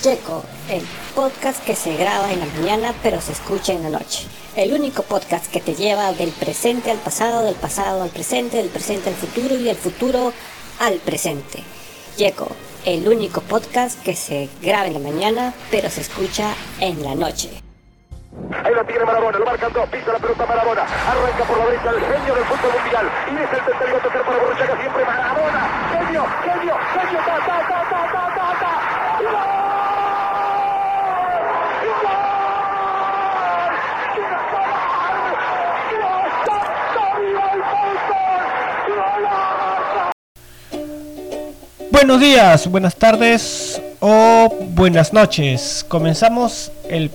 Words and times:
Checo, 0.00 0.42
el 0.70 0.80
podcast 1.14 1.62
que 1.66 1.76
se 1.76 1.94
graba 1.94 2.32
en 2.32 2.40
la 2.40 2.46
mañana 2.46 2.94
pero 3.02 3.20
se 3.20 3.32
escucha 3.32 3.74
en 3.74 3.82
la 3.82 3.90
noche. 3.90 4.26
El 4.56 4.72
único 4.72 5.02
podcast 5.02 5.52
que 5.52 5.60
te 5.60 5.74
lleva 5.74 6.14
del 6.14 6.30
presente 6.30 6.90
al 6.90 6.96
pasado, 6.96 7.44
del 7.44 7.54
pasado 7.54 8.02
al 8.02 8.08
presente, 8.08 8.56
del 8.56 8.70
presente 8.70 9.10
al 9.10 9.14
futuro 9.14 9.54
y 9.56 9.62
del 9.62 9.76
futuro 9.76 10.32
al 10.78 10.94
presente. 11.00 11.62
Checo, 12.16 12.48
el 12.86 13.06
único 13.08 13.42
podcast 13.42 14.02
que 14.02 14.16
se 14.16 14.48
graba 14.62 14.86
en 14.86 14.94
la 14.94 15.00
mañana 15.00 15.52
pero 15.70 15.90
se 15.90 16.00
escucha 16.00 16.54
en 16.80 17.02
la 17.02 17.14
noche. 17.14 17.50
Ahí 18.64 18.74
la 18.74 18.84
tiene 18.84 19.04
Marabona, 19.04 19.38
lo 19.38 19.44
marcan 19.44 19.70
dos, 19.74 19.86
pisa 19.90 20.12
la 20.12 20.18
pelota 20.18 20.46
Marabona, 20.46 20.82
arranca 20.82 21.44
por 21.44 21.58
la 21.58 21.66
derecha 21.66 21.90
el 21.90 22.00
genio 22.00 22.34
del 22.36 22.44
fútbol 22.44 22.72
mundial 22.80 23.10
y 23.28 23.34
es 23.36 23.52
el 23.52 23.64
tercero 23.66 23.98
tocar 23.98 24.24
para 24.24 24.38
Borruchaga 24.38 24.80
siempre 24.80 25.04
Marabona, 25.04 25.92
genio, 25.92 26.24
genio, 26.42 26.74
genio, 26.94 27.18
ta, 27.18 27.36
ta, 27.36 27.68
ta, 27.68 27.90
ta, 27.90 28.12
ta, 28.12 28.34
ta, 28.34 28.60
ta. 28.60 29.59
Buenos 42.00 42.20
días, 42.22 42.66
buenas 42.66 42.96
tardes 42.96 43.78
o 44.00 44.48
buenas 44.70 45.12
noches. 45.12 45.84
Comenzamos 45.86 46.72
el 46.88 47.10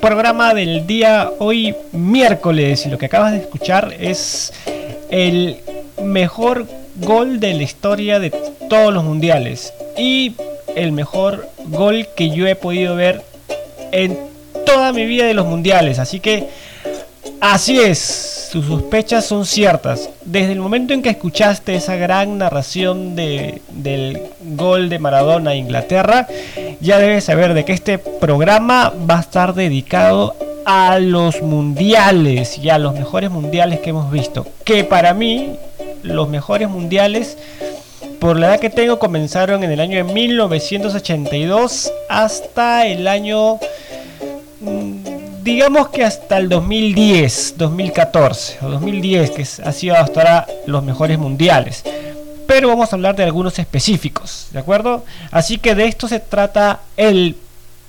programa 0.00 0.52
del 0.52 0.84
día 0.84 1.30
hoy 1.38 1.76
miércoles 1.92 2.86
y 2.86 2.88
lo 2.88 2.98
que 2.98 3.06
acabas 3.06 3.30
de 3.30 3.38
escuchar 3.38 3.94
es 4.00 4.52
el 5.10 5.60
mejor 6.02 6.66
gol 6.96 7.38
de 7.38 7.54
la 7.54 7.62
historia 7.62 8.18
de 8.18 8.30
todos 8.68 8.92
los 8.92 9.04
mundiales 9.04 9.72
y 9.96 10.34
el 10.74 10.90
mejor 10.90 11.48
gol 11.66 12.08
que 12.16 12.30
yo 12.30 12.48
he 12.48 12.56
podido 12.56 12.96
ver 12.96 13.22
en 13.92 14.18
toda 14.66 14.92
mi 14.92 15.06
vida 15.06 15.24
de 15.26 15.34
los 15.34 15.46
mundiales. 15.46 16.00
Así 16.00 16.18
que 16.18 16.48
así 17.40 17.78
es, 17.78 18.33
tus 18.54 18.66
sospechas 18.66 19.24
son 19.24 19.46
ciertas. 19.46 20.10
Desde 20.24 20.52
el 20.52 20.60
momento 20.60 20.94
en 20.94 21.02
que 21.02 21.08
escuchaste 21.08 21.74
esa 21.74 21.96
gran 21.96 22.38
narración 22.38 23.16
de, 23.16 23.62
del 23.70 24.28
gol 24.54 24.88
de 24.88 25.00
Maradona 25.00 25.50
a 25.50 25.54
Inglaterra, 25.56 26.28
ya 26.80 27.00
debes 27.00 27.24
saber 27.24 27.52
de 27.52 27.64
que 27.64 27.72
este 27.72 27.98
programa 27.98 28.92
va 29.10 29.16
a 29.16 29.22
estar 29.22 29.54
dedicado 29.54 30.36
a 30.66 31.00
los 31.00 31.42
mundiales 31.42 32.56
y 32.58 32.70
a 32.70 32.78
los 32.78 32.94
mejores 32.94 33.32
mundiales 33.32 33.80
que 33.80 33.90
hemos 33.90 34.12
visto. 34.12 34.46
Que 34.62 34.84
para 34.84 35.14
mí, 35.14 35.56
los 36.04 36.28
mejores 36.28 36.68
mundiales, 36.68 37.36
por 38.20 38.38
la 38.38 38.46
edad 38.46 38.60
que 38.60 38.70
tengo, 38.70 39.00
comenzaron 39.00 39.64
en 39.64 39.72
el 39.72 39.80
año 39.80 39.96
de 39.96 40.12
1982 40.12 41.92
hasta 42.08 42.86
el 42.86 43.08
año 43.08 43.58
digamos 45.44 45.90
que 45.90 46.02
hasta 46.02 46.38
el 46.38 46.48
2010, 46.48 47.54
2014 47.58 48.58
o 48.62 48.70
2010, 48.70 49.30
que 49.30 49.42
ha 49.42 49.72
sido 49.72 49.94
hasta 49.94 50.20
ahora 50.20 50.46
los 50.66 50.82
mejores 50.82 51.18
mundiales. 51.18 51.84
Pero 52.46 52.68
vamos 52.68 52.90
a 52.90 52.96
hablar 52.96 53.14
de 53.14 53.24
algunos 53.24 53.58
específicos, 53.58 54.48
¿de 54.52 54.58
acuerdo? 54.58 55.04
Así 55.30 55.58
que 55.58 55.74
de 55.74 55.86
esto 55.86 56.08
se 56.08 56.18
trata 56.18 56.80
el 56.96 57.36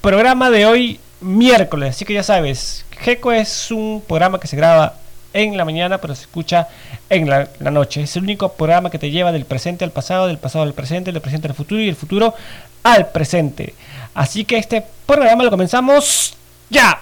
programa 0.02 0.50
de 0.50 0.66
hoy 0.66 1.00
miércoles. 1.22 1.92
Así 1.92 2.04
que 2.04 2.14
ya 2.14 2.24
sabes, 2.24 2.86
GECO 2.92 3.32
es 3.32 3.72
un 3.72 4.04
programa 4.06 4.40
que 4.40 4.48
se 4.48 4.58
graba 4.58 4.96
en 5.34 5.56
la 5.56 5.64
mañana, 5.64 6.00
pero 6.00 6.14
se 6.14 6.24
escucha 6.24 6.68
en 7.10 7.30
la, 7.30 7.48
la, 7.60 7.72
noche. 7.72 8.02
Es 8.02 8.16
el 8.18 8.24
único 8.24 8.52
programa 8.54 8.90
que 8.90 9.00
te 9.00 9.12
lleva 9.12 9.32
del 9.32 9.46
presente 9.46 9.86
al 9.86 9.92
pasado, 9.92 10.28
del 10.28 10.38
pasado 10.38 10.64
al 10.64 10.74
presente, 10.74 11.12
del 11.12 11.22
presente 11.22 11.48
al 11.48 11.54
futuro 11.54 11.82
y 11.82 11.86
del 11.86 11.96
futuro 11.96 12.34
al 12.84 13.08
presente. 13.10 13.74
Así 14.14 14.44
que 14.44 14.58
este 14.58 14.86
programa 15.06 15.44
lo 15.44 15.50
comenzamos 15.50 16.36
ya. 16.70 17.02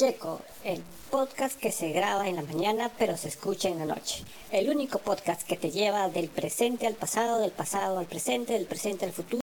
Checo, 0.00 0.40
el 0.64 0.82
podcast 1.10 1.60
que 1.60 1.70
se 1.70 1.90
graba 1.90 2.26
en 2.26 2.36
la 2.36 2.40
mañana 2.40 2.90
pero 2.98 3.18
se 3.18 3.28
escucha 3.28 3.68
en 3.68 3.80
la 3.80 3.84
noche. 3.84 4.24
El 4.50 4.70
único 4.70 4.98
podcast 4.98 5.46
que 5.46 5.58
te 5.58 5.70
lleva 5.70 6.08
del 6.08 6.30
presente 6.30 6.86
al 6.86 6.94
pasado, 6.94 7.38
del 7.38 7.50
pasado 7.50 7.98
al 7.98 8.06
presente, 8.06 8.54
del 8.54 8.64
presente 8.64 9.04
al 9.04 9.12
futuro. 9.12 9.42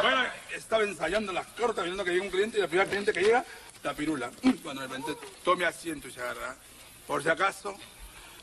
Bueno, 0.00 0.22
estaba 0.56 0.84
ensayando 0.84 1.30
las 1.30 1.46
cortas, 1.48 1.84
viendo 1.84 2.02
que 2.02 2.12
llega 2.12 2.24
un 2.24 2.30
cliente 2.30 2.58
y 2.58 2.62
el 2.62 2.68
primer 2.68 2.88
cliente 2.88 3.12
que 3.12 3.20
llega, 3.20 3.44
la 3.82 3.92
pirula. 3.92 4.30
Cuando 4.62 4.80
de 4.80 4.88
repente 4.88 5.18
tome 5.44 5.66
asiento 5.66 6.08
y 6.08 6.12
se 6.12 6.22
agarra. 6.22 6.56
Por 7.06 7.22
si 7.22 7.28
acaso, 7.28 7.76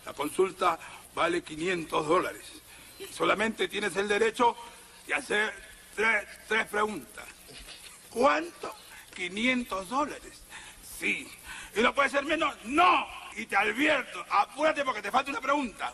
la 0.05 0.13
consulta 0.13 0.77
vale 1.15 1.41
500 1.41 2.07
dólares. 2.07 2.45
Solamente 3.11 3.67
tienes 3.67 3.95
el 3.95 4.07
derecho 4.07 4.55
de 5.07 5.15
hacer 5.15 5.51
tres, 5.95 6.27
tres 6.47 6.67
preguntas. 6.67 7.25
¿Cuánto? 8.11 8.80
500 9.15 9.89
dólares. 9.89 10.41
Sí. 10.99 11.27
¿Y 11.75 11.81
no 11.81 11.93
puede 11.93 12.09
ser 12.09 12.25
menos? 12.25 12.53
No. 12.65 13.05
Y 13.37 13.45
te 13.45 13.55
advierto, 13.55 14.25
apúrate 14.29 14.83
porque 14.83 15.01
te 15.01 15.09
falta 15.09 15.31
una 15.31 15.39
pregunta. 15.39 15.93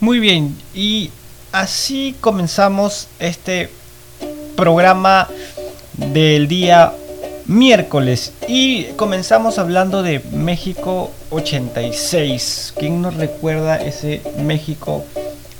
Muy 0.00 0.20
bien, 0.20 0.56
y 0.74 1.10
así 1.50 2.14
comenzamos 2.20 3.08
este 3.18 3.70
programa 4.56 5.26
del 5.94 6.48
día 6.48 6.92
miércoles 7.46 8.34
y 8.46 8.84
comenzamos 8.96 9.58
hablando 9.58 10.02
de 10.02 10.20
México 10.32 11.10
86. 11.30 12.74
¿Quién 12.78 13.00
nos 13.00 13.14
recuerda 13.14 13.76
ese 13.76 14.22
México 14.36 15.04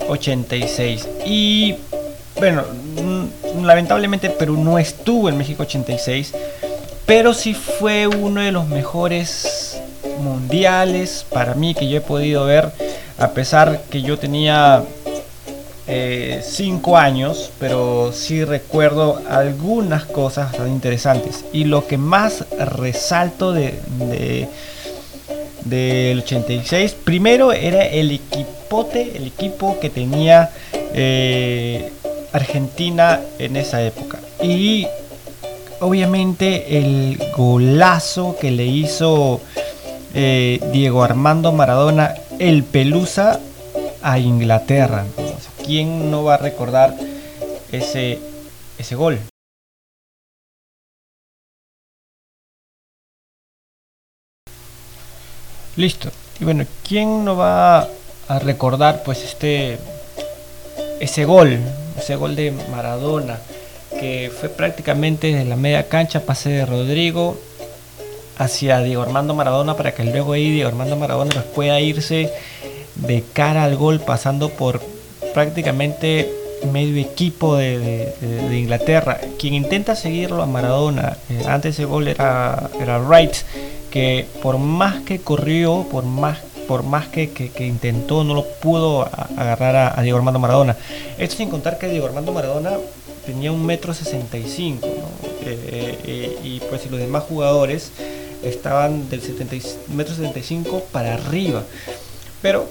86? 0.06 1.08
Y 1.24 1.76
bueno, 2.38 2.64
lamentablemente 3.62 4.30
Perú 4.30 4.56
no 4.62 4.78
estuvo 4.78 5.28
en 5.28 5.36
México 5.36 5.62
86, 5.62 6.34
pero 7.06 7.34
sí 7.34 7.54
fue 7.54 8.06
uno 8.06 8.40
de 8.40 8.52
los 8.52 8.68
mejores 8.68 9.80
mundiales 10.20 11.24
para 11.30 11.54
mí 11.54 11.74
que 11.74 11.88
yo 11.88 11.98
he 11.98 12.00
podido 12.00 12.44
ver, 12.44 12.70
a 13.18 13.30
pesar 13.30 13.82
que 13.90 14.02
yo 14.02 14.18
tenía 14.18 14.82
5 15.86 15.88
eh, 15.88 17.00
años, 17.00 17.50
pero 17.58 18.12
sí 18.12 18.44
recuerdo 18.44 19.22
algunas 19.28 20.04
cosas 20.04 20.54
interesantes. 20.66 21.44
Y 21.52 21.64
lo 21.64 21.86
que 21.86 21.96
más 21.96 22.44
resalto 22.58 23.52
de, 23.52 23.78
del 25.64 26.18
86, 26.20 26.94
primero 27.04 27.52
era 27.52 27.86
el 27.86 28.10
equipote, 28.10 29.16
el 29.16 29.28
equipo 29.28 29.80
que 29.80 29.88
tenía 29.88 30.50
eh, 30.92 31.90
Argentina 32.32 33.20
en 33.38 33.56
esa 33.56 33.82
época. 33.82 34.18
Y 34.42 34.86
obviamente 35.80 36.78
el 36.78 37.18
golazo 37.36 38.36
que 38.40 38.50
le 38.50 38.66
hizo 38.66 39.40
eh, 40.14 40.60
Diego 40.72 41.02
Armando 41.02 41.52
Maradona, 41.52 42.14
el 42.38 42.64
Pelusa, 42.64 43.40
a 44.02 44.18
Inglaterra. 44.18 45.04
¿Quién 45.64 46.10
no 46.10 46.24
va 46.24 46.34
a 46.34 46.38
recordar 46.38 46.94
ese, 47.72 48.18
ese 48.78 48.94
gol? 48.94 49.18
Listo. 55.76 56.10
Y 56.40 56.44
bueno, 56.44 56.64
¿quién 56.86 57.24
no 57.24 57.36
va 57.36 57.88
a 58.28 58.38
recordar 58.40 59.02
pues 59.04 59.24
este 59.24 59.78
ese 61.00 61.24
gol, 61.24 61.58
ese 61.98 62.16
gol 62.16 62.36
de 62.36 62.52
Maradona, 62.70 63.38
que 64.00 64.30
fue 64.38 64.48
prácticamente 64.48 65.28
desde 65.28 65.44
la 65.44 65.56
media 65.56 65.88
cancha, 65.88 66.20
pase 66.20 66.50
de 66.50 66.66
Rodrigo 66.66 67.38
hacia 68.38 68.80
Diego 68.80 69.02
Armando 69.02 69.34
Maradona 69.34 69.76
para 69.76 69.92
que 69.92 70.04
luego 70.04 70.32
ahí 70.32 70.50
Diego 70.50 70.68
Armando 70.68 70.96
Maradona 70.96 71.42
pueda 71.54 71.80
irse 71.80 72.30
de 72.94 73.24
cara 73.32 73.64
al 73.64 73.76
gol 73.76 74.00
pasando 74.00 74.48
por 74.50 74.80
prácticamente 75.34 76.30
medio 76.72 77.00
equipo 77.00 77.56
de, 77.56 78.12
Inglaterra. 78.52 79.18
Quien 79.38 79.54
intenta 79.54 79.94
seguirlo 79.94 80.42
a 80.42 80.46
Maradona, 80.46 81.16
eh, 81.30 81.44
antes 81.46 81.74
ese 81.74 81.84
gol 81.84 82.08
era, 82.08 82.70
era 82.80 82.98
Wright, 82.98 83.34
que 83.90 84.26
por 84.42 84.58
más 84.58 85.02
que 85.02 85.20
corrió, 85.20 85.86
por 85.90 86.04
más 86.04 86.38
por 86.68 86.82
más 86.82 87.08
que, 87.08 87.50
intentó, 87.60 88.22
no 88.24 88.34
lo 88.34 88.44
pudo 88.44 89.08
agarrar 89.36 89.94
a, 89.98 90.02
Diego 90.02 90.18
Armando 90.18 90.38
Maradona. 90.38 90.76
Esto 91.16 91.36
sin 91.36 91.48
contar 91.48 91.78
que 91.78 91.88
Diego 91.88 92.06
Armando 92.06 92.30
Maradona 92.30 92.72
tenía 93.24 93.50
un 93.50 93.64
metro 93.64 93.94
sesenta 93.94 94.36
y 94.36 94.46
cinco, 94.46 94.86
eh, 95.46 95.98
eh, 96.04 96.38
y 96.44 96.60
pues 96.60 96.88
los 96.90 97.00
demás 97.00 97.24
jugadores 97.24 97.90
estaban 98.44 99.08
del 99.08 99.22
70, 99.22 99.56
metro 99.94 100.14
75 100.14 100.84
para 100.92 101.14
arriba. 101.14 101.64
Pero, 102.42 102.66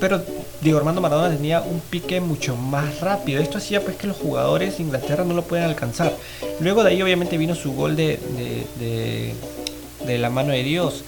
pero 0.00 0.20
Diego 0.60 0.78
Armando 0.78 1.00
Maradona 1.00 1.34
tenía 1.34 1.62
un 1.62 1.78
pique 1.78 2.20
mucho 2.20 2.56
más 2.56 2.98
rápido. 3.00 3.40
Esto 3.40 3.58
hacía 3.58 3.80
pues 3.80 3.96
que 3.96 4.08
los 4.08 4.16
jugadores 4.16 4.76
de 4.76 4.82
Inglaterra 4.82 5.22
no 5.22 5.34
lo 5.34 5.42
puedan 5.42 5.68
alcanzar. 5.68 6.12
Luego 6.58 6.82
de 6.82 6.90
ahí 6.90 7.00
obviamente 7.00 7.38
vino 7.38 7.54
su 7.54 7.74
gol 7.74 7.94
de, 7.94 8.18
de 10.04 10.18
la 10.18 10.30
mano 10.30 10.50
de 10.50 10.64
Dios 10.64 11.04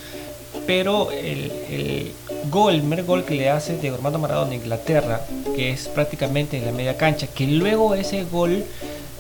pero 0.67 1.11
el, 1.11 2.13
gol, 2.51 2.75
el 2.75 2.81
primer 2.81 3.05
gol 3.05 3.25
que 3.25 3.35
le 3.35 3.51
hace 3.51 3.77
de 3.77 3.91
Armando 3.91 4.19
Maradona 4.19 4.53
a 4.53 4.55
Inglaterra, 4.55 5.21
que 5.55 5.71
es 5.71 5.89
prácticamente 5.89 6.59
en 6.59 6.67
la 6.67 6.73
media 6.73 6.97
cancha, 6.97 7.27
que 7.27 7.47
luego 7.47 7.95
ese 7.95 8.25
gol, 8.25 8.65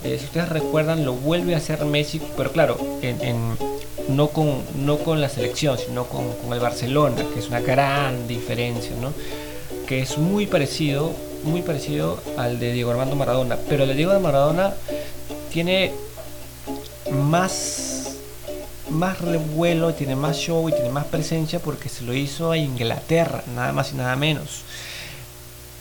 eh, 0.04 0.16
si 0.18 0.24
ustedes 0.24 0.48
recuerdan, 0.48 1.04
lo 1.04 1.14
vuelve 1.14 1.54
a 1.54 1.58
hacer 1.58 1.84
Messi, 1.84 2.20
pero 2.36 2.52
claro, 2.52 2.76
en, 3.02 3.56
no, 4.08 4.28
con, 4.28 4.62
no 4.76 4.98
con 4.98 5.20
la 5.20 5.28
selección, 5.28 5.78
sino 5.78 6.04
con, 6.04 6.24
el 6.52 6.60
Barcelona, 6.60 7.24
que 7.32 7.40
es 7.40 7.48
una 7.48 7.60
gran 7.60 8.26
diferencia, 8.28 8.92
¿no? 9.00 9.12
que 9.86 10.00
es 10.00 10.18
muy 10.18 10.46
parecido, 10.46 11.12
muy 11.44 11.62
parecido 11.62 12.18
al 12.36 12.58
de 12.58 12.72
Diego 12.72 12.90
Armando 12.90 13.16
Maradona, 13.16 13.58
pero 13.68 13.82
el 13.82 13.90
de 13.90 13.94
Diego 13.94 14.18
Maradona 14.20 14.74
tiene 15.52 15.92
más 17.10 17.91
más 18.92 19.20
revuelo, 19.20 19.94
tiene 19.94 20.16
más 20.16 20.36
show 20.36 20.68
y 20.68 20.72
tiene 20.72 20.90
más 20.90 21.06
presencia 21.06 21.58
porque 21.58 21.88
se 21.88 22.04
lo 22.04 22.14
hizo 22.14 22.50
a 22.50 22.56
Inglaterra, 22.56 23.42
nada 23.54 23.72
más 23.72 23.92
y 23.92 23.96
nada 23.96 24.14
menos. 24.16 24.62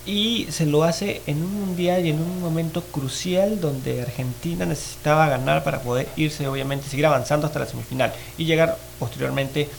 Y 0.06 0.48
se 0.50 0.66
lo 0.66 0.84
hace 0.84 1.22
en 1.28 1.44
un 1.44 1.54
mundial 1.54 2.06
y 2.06 2.10
en 2.10 2.20
un 2.20 2.42
momento 2.42 2.82
crucial 2.82 3.62
donde 3.62 4.02
Argentina 4.02 4.66
necesitaba 4.66 5.28
ganar 5.28 5.64
para 5.64 5.82
poder 5.82 6.08
irse, 6.16 6.48
obviamente, 6.48 6.90
seguir 6.90 7.06
avanzando 7.06 7.46
hasta 7.46 7.60
la 7.60 7.68
semifinal 7.68 8.12
y 8.38 8.46
llegar 8.46 8.78
posteriormente 8.98 9.70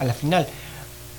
a 0.00 0.04
la 0.04 0.14
final. 0.14 0.48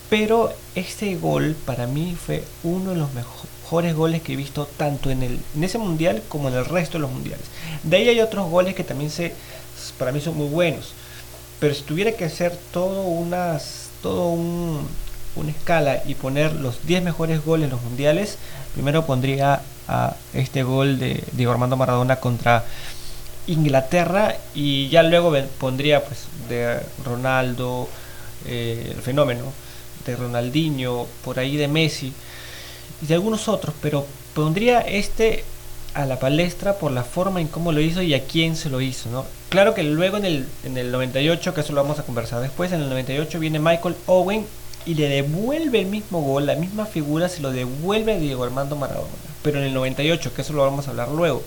Pero 0.10 0.52
este 0.76 1.16
gol 1.16 1.56
para 1.66 1.88
mí 1.88 2.18
fue 2.20 2.44
uno 2.64 2.92
de 2.92 2.98
los 2.98 3.14
mejores 3.14 3.96
goles 3.96 4.22
que 4.24 4.34
he 4.34 4.36
visto 4.36 4.66
tanto 4.66 5.10
en, 5.12 5.24
el, 5.24 5.40
en 5.56 5.64
ese 5.64 5.78
mundial 5.78 6.24
como 6.28 6.50
en 6.50 6.56
el 6.56 6.66
resto 6.66 6.98
de 6.98 7.04
los 7.04 7.12
mundiales. 7.12 7.46
De 7.84 7.98
ahí 7.98 8.10
hay 8.10 8.20
otros 8.20 8.50
goles 8.50 8.76
que 8.76 8.84
también 8.84 9.12
se, 9.12 9.34
para 9.98 10.12
mí 10.12 10.20
son 10.20 10.36
muy 10.36 10.48
buenos. 10.48 10.94
Pero 11.60 11.74
si 11.74 11.84
tuviera 11.84 12.14
que 12.14 12.26
hacer 12.26 12.58
todo 12.72 13.04
todo 14.02 14.30
un, 14.30 14.88
una 15.36 15.52
escala 15.52 16.02
y 16.06 16.16
poner 16.16 16.54
los 16.54 16.86
10 16.86 17.04
mejores 17.04 17.44
goles 17.44 17.66
en 17.66 17.72
los 17.72 17.82
mundiales, 17.82 18.38
primero 18.74 19.06
pondría 19.06 19.62
a 19.88 20.16
este 20.34 20.64
gol 20.64 21.00
de 21.00 21.24
Diego 21.34 21.52
Armando 21.52 21.76
Maradona 21.76 22.18
contra 22.18 22.64
Inglaterra 23.48 24.36
y 24.54 24.90
ya 24.90 25.04
luego 25.04 25.34
pondría 25.60 26.04
pues 26.04 26.28
de 26.48 26.80
Ronaldo, 27.04 27.90
eh, 28.46 28.94
el 28.96 29.02
fenómeno, 29.02 29.46
de 30.06 30.16
Ronaldinho, 30.16 31.08
por 31.24 31.40
ahí 31.40 31.58
de 31.58 31.68
Messi 31.68 32.14
y 33.02 33.06
de 33.06 33.14
algunos 33.16 33.48
otros, 33.48 33.74
pero 33.82 34.06
pondría 34.34 34.82
este 34.82 35.44
a 35.94 36.06
la 36.06 36.20
palestra 36.20 36.76
por 36.76 36.92
la 36.92 37.04
forma 37.04 37.42
en 37.42 37.48
cómo 37.48 37.72
lo 37.72 37.82
hizo 37.82 38.02
y 38.02 38.14
a 38.14 38.24
quién 38.24 38.56
se 38.56 38.70
lo 38.70 38.82
hizo, 38.82 39.10
¿no? 39.10 39.26
Claro 39.50 39.74
que 39.74 39.84
luego 39.84 40.18
en 40.18 40.26
el, 40.26 40.48
en 40.64 40.78
el 40.78 40.92
98, 40.92 41.54
que 41.54 41.62
eso 41.62 41.74
lo 41.74 41.82
vamos 41.82 42.00
a 42.00 42.04
conversar 42.04 42.42
después, 42.42 42.72
en 42.72 42.82
el 42.82 42.90
98 42.90 43.40
viene 43.40 43.60
Michael 43.60 43.96
Owen 44.06 44.46
y 44.86 44.94
le 44.94 45.10
devuelve 45.10 45.82
el 45.82 45.88
mismo 45.88 46.22
gol, 46.22 46.46
la 46.46 46.56
misma 46.56 46.86
figura, 46.86 47.28
se 47.30 47.42
lo 47.42 47.52
devuelve 47.52 48.14
a 48.14 48.18
Diego 48.18 48.44
Armando 48.44 48.76
Maradona. 48.76 49.08
Pero 49.42 49.60
en 49.60 49.66
el 49.66 49.74
98, 49.74 50.34
que 50.34 50.42
eso 50.42 50.54
lo 50.54 50.64
vamos 50.64 50.88
a 50.88 50.92
hablar 50.92 51.10
luego. 51.10 51.44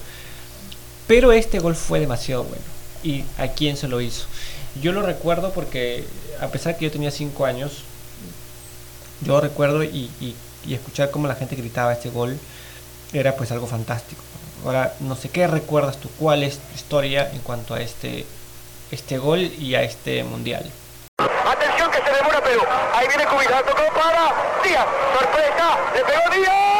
Pero 1.06 1.32
este 1.32 1.58
gol 1.58 1.74
fue 1.74 2.00
demasiado 2.00 2.44
bueno. 2.44 2.62
¿Y 3.02 3.24
a 3.38 3.48
quién 3.48 3.76
se 3.76 3.88
lo 3.88 4.00
hizo? 4.00 4.26
Yo 4.80 4.92
lo 4.92 5.02
recuerdo 5.02 5.52
porque, 5.52 6.04
a 6.40 6.48
pesar 6.48 6.76
que 6.76 6.84
yo 6.84 6.90
tenía 6.90 7.10
5 7.10 7.44
años, 7.44 7.84
yo 9.22 9.40
recuerdo 9.40 9.84
y, 9.84 10.10
y, 10.20 10.34
y 10.66 10.74
escuchar 10.74 11.10
cómo 11.10 11.26
la 11.26 11.34
gente 11.34 11.56
gritaba 11.56 11.92
este 11.92 12.10
gol 12.10 12.38
era 13.12 13.36
pues 13.36 13.52
algo 13.52 13.66
fantástico. 13.66 14.22
Ahora, 14.64 14.94
no 15.00 15.16
sé 15.16 15.28
qué 15.28 15.46
recuerdas 15.46 15.96
tú, 15.98 16.08
cuál 16.18 16.42
es 16.42 16.58
tu 16.58 16.74
historia 16.74 17.28
en 17.32 17.40
cuanto 17.40 17.74
a 17.74 17.80
este, 17.80 18.24
este 18.90 19.18
gol 19.18 19.40
y 19.40 19.74
a 19.74 19.82
este 19.82 20.22
mundial. 20.22 20.70
Atención 21.18 21.90
que 21.90 21.98
se 21.98 22.16
demora 22.16 22.42
Perú. 22.42 22.62
Ahí 22.94 23.08
viene 23.08 23.26
Cubilado, 23.26 23.64
tocó 23.64 23.82
para 23.94 24.32
Díaz. 24.64 24.86
Sorpresa, 25.18 25.78
le 25.94 26.04
pegó 26.04 26.34
Díaz. 26.34 26.71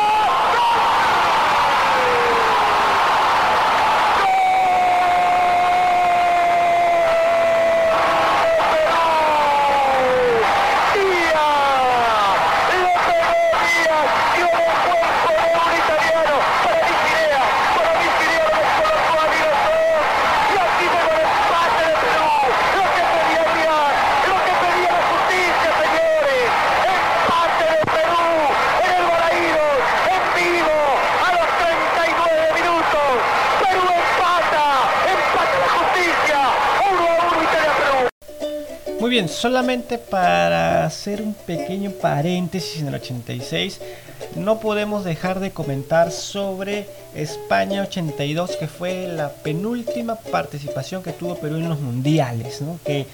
Bien, 39.12 39.28
solamente 39.28 39.98
para 39.98 40.86
hacer 40.86 41.20
un 41.20 41.34
pequeño 41.34 41.90
paréntesis 41.90 42.80
en 42.80 42.88
el 42.88 42.94
86, 42.94 43.78
no 44.36 44.58
podemos 44.58 45.04
dejar 45.04 45.38
de 45.38 45.50
comentar 45.50 46.10
sobre 46.10 46.86
España 47.14 47.82
82, 47.82 48.56
que 48.56 48.68
fue 48.68 49.08
la 49.08 49.28
penúltima 49.28 50.14
participación 50.14 51.02
que 51.02 51.12
tuvo 51.12 51.34
Perú 51.34 51.56
en 51.56 51.68
los 51.68 51.78
mundiales, 51.78 52.62
que 52.86 53.04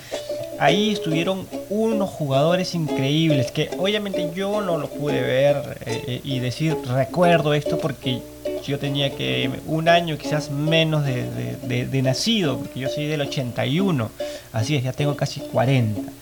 ahí 0.61 0.93
estuvieron 0.93 1.49
unos 1.69 2.11
jugadores 2.11 2.77
increíbles, 2.77 3.51
que 3.51 3.69
obviamente 3.77 4.31
yo 4.33 4.61
no 4.61 4.79
lo 4.79 4.89
pude 4.89 5.21
ver 5.21 5.79
eh, 5.85 6.05
eh, 6.07 6.21
y 6.23 6.39
decir 6.39 6.77
recuerdo 6.87 7.55
esto 7.55 7.77
porque 7.77 8.23
yo 8.67 8.79
tenía 8.79 9.15
que 9.15 9.51
un 9.67 9.89
año 9.89 10.17
quizás 10.19 10.51
menos 10.51 11.05
de, 11.05 12.01
nacido, 12.03 12.59
porque 12.59 12.81
yo 12.81 12.89
soy 12.89 13.07
del 13.07 13.21
81, 13.23 14.11
así 14.53 14.77
es, 14.77 14.85
ya 14.85 14.93
tengo 14.93 15.17
casi 15.17 15.41
40. 15.41 16.13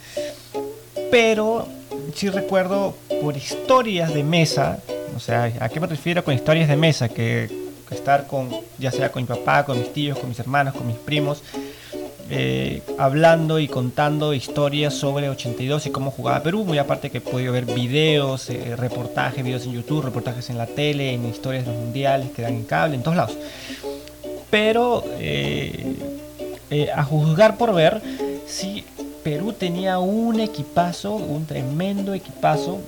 Pero 1.10 1.68
sí 2.14 2.30
recuerdo 2.30 2.96
por 3.20 3.36
historias 3.36 4.12
de 4.12 4.22
mesa, 4.22 4.78
o 5.14 5.20
sea, 5.20 5.52
¿a 5.60 5.68
qué 5.68 5.80
me 5.80 5.86
refiero 5.86 6.24
con 6.24 6.34
historias 6.34 6.68
de 6.68 6.76
mesa? 6.76 7.08
Que, 7.08 7.66
estar 7.90 8.26
con, 8.26 8.50
ya 8.78 8.90
sea 8.90 9.12
con 9.12 9.22
mi 9.22 9.28
papá, 9.28 9.64
con 9.64 9.78
mis 9.78 9.92
tíos, 9.92 10.18
con 10.18 10.28
mis 10.28 10.40
hermanos, 10.40 10.74
con 10.74 10.88
mis 10.88 10.96
primos, 10.96 11.42
eh, 12.28 12.82
hablando 12.98 13.58
y 13.60 13.68
contando 13.68 14.34
historias 14.34 14.94
sobre 14.94 15.28
82 15.28 15.86
y 15.86 15.90
cómo 15.90 16.10
jugaba 16.10 16.42
Perú, 16.42 16.64
muy 16.64 16.78
aparte 16.78 17.10
que 17.10 17.18
he 17.18 17.20
podido 17.20 17.52
ver 17.52 17.66
videos, 17.66 18.50
eh, 18.50 18.74
reportajes, 18.76 19.44
videos 19.44 19.64
en 19.66 19.72
YouTube, 19.72 20.04
reportajes 20.04 20.50
en 20.50 20.58
la 20.58 20.66
tele, 20.66 21.12
en 21.12 21.24
historias 21.26 21.66
de 21.66 21.72
los 21.72 21.80
mundiales 21.80 22.30
que 22.30 22.42
dan 22.42 22.54
en 22.54 22.64
cable, 22.64 22.96
en 22.96 23.02
todos 23.02 23.16
lados. 23.16 23.36
Pero 24.50 25.04
eh, 25.18 25.96
a 26.94 27.04
juzgar 27.04 27.56
por 27.56 27.74
ver, 27.74 28.02
si 28.46 28.84
Perú 29.22 29.52
tenía 29.52 29.98
un 29.98 30.40
equipazo, 30.40 31.14
un 31.14 31.46
tremendo 31.46 32.14
equipazo 32.14 32.80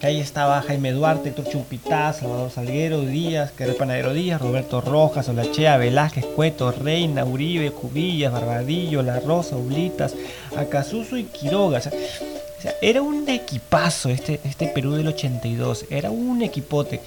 que 0.00 0.06
ahí 0.06 0.20
estaba 0.20 0.62
Jaime 0.62 0.92
Duarte, 0.92 1.30
Héctor 1.30 1.48
Chumpitaz, 1.48 2.18
Salvador 2.18 2.50
Salguero, 2.50 3.02
Díaz, 3.02 3.52
el 3.58 3.74
Panadero 3.74 4.14
Díaz, 4.14 4.40
Roberto 4.40 4.80
Rojas, 4.80 5.28
Olachea, 5.28 5.76
Velázquez, 5.76 6.24
Cueto, 6.24 6.70
Reina, 6.70 7.24
Uribe, 7.24 7.72
Cubillas, 7.72 8.32
Barbadillo, 8.32 9.02
La 9.02 9.20
Rosa, 9.20 9.56
Oblitas, 9.56 10.14
Acasuso 10.56 11.16
y 11.16 11.24
Quiroga. 11.24 11.78
O 11.78 11.80
sea, 11.80 11.92
era 12.80 13.02
un 13.02 13.28
equipazo 13.28 14.08
este, 14.08 14.40
este 14.44 14.68
Perú 14.68 14.94
del 14.94 15.08
82, 15.08 15.86
era 15.90 16.10
un 16.10 16.42
equipote. 16.42 17.00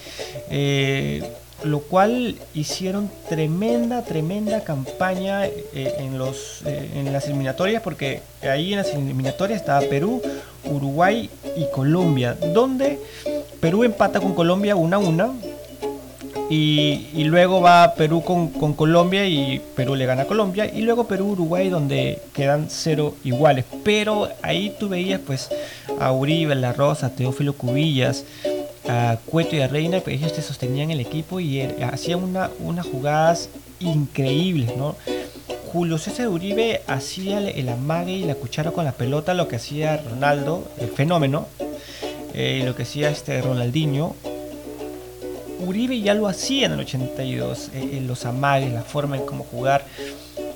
Eh, 0.50 1.24
lo 1.64 1.82
cual 1.82 2.36
hicieron 2.54 3.12
tremenda, 3.30 4.04
tremenda 4.04 4.64
campaña 4.64 5.46
eh, 5.46 5.62
en, 6.00 6.18
los, 6.18 6.64
eh, 6.66 6.90
en 6.96 7.14
las 7.14 7.26
eliminatorias, 7.26 7.84
porque 7.84 8.22
ahí 8.42 8.74
en 8.74 8.80
las 8.80 8.90
eliminatorias 8.94 9.60
estaba 9.60 9.82
Perú, 9.82 10.22
Uruguay 10.66 11.30
y 11.56 11.66
Colombia, 11.72 12.38
donde 12.54 13.00
Perú 13.60 13.84
empata 13.84 14.20
con 14.20 14.34
Colombia 14.34 14.76
1 14.76 14.96
a 14.96 15.00
1. 15.00 15.36
Y, 16.50 17.24
luego 17.24 17.62
va 17.62 17.94
Perú 17.96 18.24
con, 18.26 18.50
con, 18.50 18.74
Colombia 18.74 19.26
y 19.26 19.62
Perú 19.74 19.96
le 19.96 20.06
gana 20.06 20.24
a 20.24 20.26
Colombia. 20.26 20.66
Y 20.66 20.82
luego 20.82 21.08
Perú-Uruguay 21.08 21.70
donde 21.70 22.22
quedan 22.34 22.66
cero 22.70 23.16
iguales. 23.24 23.64
Pero 23.86 24.28
ahí 24.42 24.76
tú 24.78 24.90
veías 24.90 25.22
pues 25.26 25.50
a 25.98 26.12
Uribe, 26.12 26.56
La 26.56 26.74
Rosa, 26.74 27.16
Teófilo 27.16 27.54
Cubillas, 27.54 28.26
a 28.90 29.18
Cueto 29.26 29.56
y 29.56 29.62
a 29.62 29.68
Reina, 29.68 30.00
pues 30.02 30.18
ellos 30.18 30.34
te 30.34 30.42
sostenían 30.42 30.92
el 30.92 31.00
equipo 31.00 31.40
y 31.40 31.60
er, 31.60 31.84
hacían 31.84 32.22
una, 32.22 32.50
unas 32.60 32.86
jugadas 32.86 33.50
increíbles, 33.80 34.76
¿no? 34.76 34.96
Julio 35.72 35.98
César 35.98 36.28
Uribe 36.28 36.82
hacía 36.86 37.40
el 37.40 37.70
amague 37.70 38.12
y 38.12 38.26
la 38.26 38.36
cuchara 38.36 38.72
con 38.72 38.84
la 38.84 38.92
pelota, 38.92 39.34
lo 39.34 39.48
que 39.48 39.56
hacía 39.56 39.96
Ronaldo, 39.96 40.70
el 40.78 40.90
fenómeno, 40.90 41.48
eh, 42.34 42.62
lo 42.66 42.76
que 42.76 42.84
hacía 42.84 43.10
este 43.10 43.42
Ronaldinho. 43.42 44.14
Uribe 45.66 46.02
ya 46.02 46.14
lo 46.14 46.28
hacía 46.28 46.66
en 46.66 46.74
el 46.74 46.82
82, 46.82 47.70
eh, 47.74 48.04
los 48.06 48.26
amagues, 48.26 48.74
la 48.74 48.82
forma 48.82 49.16
en 49.16 49.26
cómo 49.26 49.46
jugar. 49.46 49.86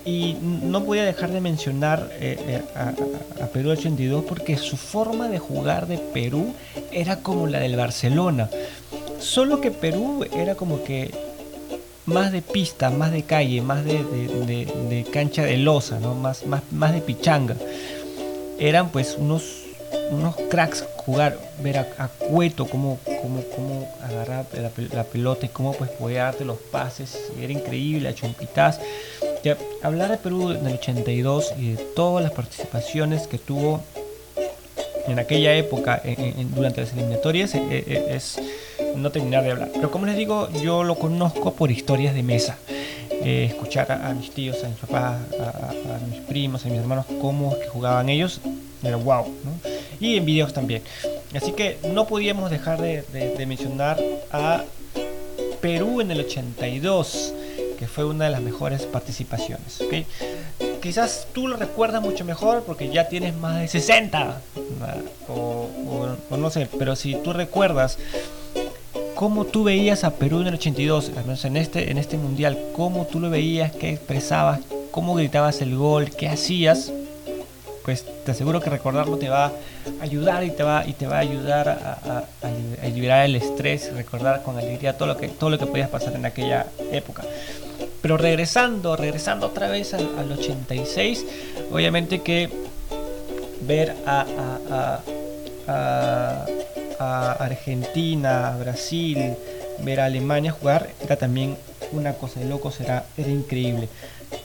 Y 0.03 0.35
no 0.41 0.83
podía 0.83 1.05
dejar 1.05 1.31
de 1.31 1.39
mencionar 1.39 2.09
eh, 2.19 2.37
eh, 2.47 2.61
a, 2.75 2.89
a, 3.43 3.47
Perú 3.47 3.71
82 3.71 4.25
porque 4.25 4.57
su 4.57 4.75
forma 4.75 5.29
de 5.29 5.39
jugar 5.39 5.87
de 5.87 5.97
Perú 5.97 6.53
era 6.91 7.21
como 7.21 7.47
la 7.47 7.59
del 7.59 7.77
Barcelona. 7.77 8.49
Solo 9.19 9.61
que 9.61 9.71
Perú 9.71 10.25
era 10.35 10.55
como 10.55 10.83
que 10.83 11.24
más 12.05 12.31
de 12.31 12.41
pista, 12.41 12.89
más 12.89 13.11
de 13.11 13.23
calle, 13.23 13.61
más 13.61 13.83
de, 13.83 15.05
cancha 15.11 15.43
de 15.43 15.57
losa, 15.57 15.99
más, 15.99 16.45
más, 16.71 16.93
de 16.93 17.01
pichanga. 17.01 17.55
Eran 18.59 18.89
pues 18.89 19.17
unos, 19.19 19.43
cracks 20.49 20.85
jugar, 20.97 21.37
ver 21.61 21.79
a, 21.79 22.07
Cueto 22.29 22.65
cómo, 22.65 22.99
cómo, 23.55 23.89
agarrar 24.03 24.45
la, 24.93 25.03
pelota 25.03 25.45
y 25.45 25.49
cómo 25.49 25.73
pues 25.73 25.89
podía 25.91 26.23
darte 26.23 26.45
los 26.45 26.57
pases. 26.57 27.31
Era 27.39 27.51
increíble, 27.51 28.09
a 28.09 28.13
Chumpitaz. 28.13 28.79
Ya, 29.43 29.57
hablar 29.83 30.09
de 30.11 30.17
Perú 30.17 30.51
en 30.51 30.65
el 30.65 30.73
82 30.75 31.53
y 31.59 31.71
de 31.73 31.83
todas 31.95 32.23
las 32.23 32.33
participaciones 32.33 33.27
que 33.27 33.37
tuvo 33.37 33.81
en 35.07 35.19
aquella 35.19 35.53
época 35.55 36.01
durante 36.55 36.81
las 36.81 36.93
eliminatorias 36.93 37.53
eh, 37.53 37.61
eh, 37.69 38.07
es 38.09 38.39
no 38.95 39.11
terminar 39.11 39.43
de 39.43 39.51
hablar. 39.51 39.69
Pero 39.73 39.91
como 39.91 40.05
les 40.05 40.17
digo, 40.17 40.49
yo 40.61 40.83
lo 40.83 40.95
conozco 40.95 41.53
por 41.53 41.71
historias 41.71 42.13
de 42.13 42.23
mesa. 42.23 42.57
Eh, 43.23 43.45
escuchar 43.45 43.91
a, 43.91 44.13
mis 44.13 44.31
tíos, 44.31 44.63
a 44.63 44.67
mis 44.67 44.77
papás, 44.77 45.19
a, 45.39 45.73
mis 46.11 46.19
primos, 46.21 46.65
a 46.65 46.69
mis 46.69 46.79
hermanos, 46.79 47.05
cómo 47.19 47.57
que 47.57 47.67
jugaban 47.67 48.09
ellos, 48.09 48.39
era 48.83 48.97
wow. 48.97 49.25
Y 49.99 50.17
en 50.17 50.25
videos 50.25 50.53
también. 50.53 50.83
Así 51.35 51.51
que 51.53 51.79
no 51.91 52.05
podíamos 52.05 52.51
dejar 52.51 52.79
de, 52.81 53.45
mencionar 53.47 53.99
a 54.31 54.63
Perú 55.59 56.01
en 56.01 56.11
el 56.11 56.19
82, 56.19 57.33
que 57.79 57.87
fue 57.87 58.05
una 58.05 58.25
de 58.25 58.31
las 58.31 58.41
mejores 58.41 58.83
participaciones. 58.83 59.79
Quizás 60.81 61.27
tú 61.33 61.47
lo 61.47 61.57
recuerdas 61.57 62.03
mucho 62.03 62.25
mejor 62.25 62.63
porque 62.63 62.89
ya 62.89 63.09
tienes 63.09 63.35
más 63.35 63.59
de 63.59 63.67
60, 63.67 64.39
o 65.29 65.67
no 66.29 66.49
sé, 66.51 66.67
pero 66.77 66.95
si 66.95 67.15
tú 67.15 67.33
recuerdas 67.33 67.97
cómo 69.15 69.45
tú 69.45 69.63
veías 69.63 70.03
a 70.03 70.11
Perú 70.11 70.41
en 70.41 70.47
el 70.47 70.55
82, 70.55 71.11
al 71.17 71.23
menos 71.23 71.45
en 71.45 71.57
este, 71.57 71.89
en 71.89 71.97
este 71.97 72.17
mundial, 72.17 72.59
cómo 72.75 73.05
tú 73.05 73.19
lo 73.19 73.29
veías, 73.29 73.71
qué 73.71 73.91
expresabas, 73.91 74.59
cómo 74.91 75.15
gritabas 75.15 75.61
el 75.61 75.75
gol, 75.75 76.11
qué 76.11 76.27
hacías, 76.27 76.91
pues 77.83 78.05
te 78.25 78.31
aseguro 78.31 78.59
que 78.59 78.69
recordarlo 78.69 79.17
te 79.17 79.29
va 79.29 79.45
a 79.45 79.51
ayudar 80.01 80.43
y 80.43 80.51
te 80.51 80.63
va, 80.63 80.85
y 80.85 80.93
te 80.93 81.07
va 81.07 81.17
a 81.17 81.19
ayudar 81.19 81.69
a, 81.69 82.25
liberar 82.89 83.25
el 83.25 83.35
estrés, 83.35 83.93
recordar 83.93 84.43
con 84.43 84.57
alegría 84.57 84.97
todo 84.97 85.07
lo 85.07 85.17
que, 85.17 85.27
todo 85.29 85.49
lo 85.49 85.57
que 85.57 85.65
podías 85.65 85.89
pasar 85.89 86.15
en 86.15 86.25
aquella 86.25 86.67
época. 86.91 87.23
Pero 88.01 88.17
regresando, 88.17 88.95
regresando 88.95 89.47
otra 89.47 89.69
vez 89.69 89.93
al, 89.93 90.07
al 90.17 90.31
86, 90.31 91.25
obviamente 91.71 92.21
que 92.21 92.49
ver 93.61 93.95
a, 94.05 94.25
a 95.67 96.45
a 96.99 97.31
Argentina, 97.33 98.53
a 98.53 98.57
Brasil, 98.57 99.35
ver 99.79 99.99
a 99.99 100.05
Alemania 100.05 100.51
jugar 100.51 100.89
era 101.03 101.15
también 101.17 101.57
una 101.91 102.13
cosa 102.13 102.39
de 102.39 102.47
locos, 102.47 102.79
era, 102.79 103.05
era 103.17 103.29
increíble. 103.29 103.89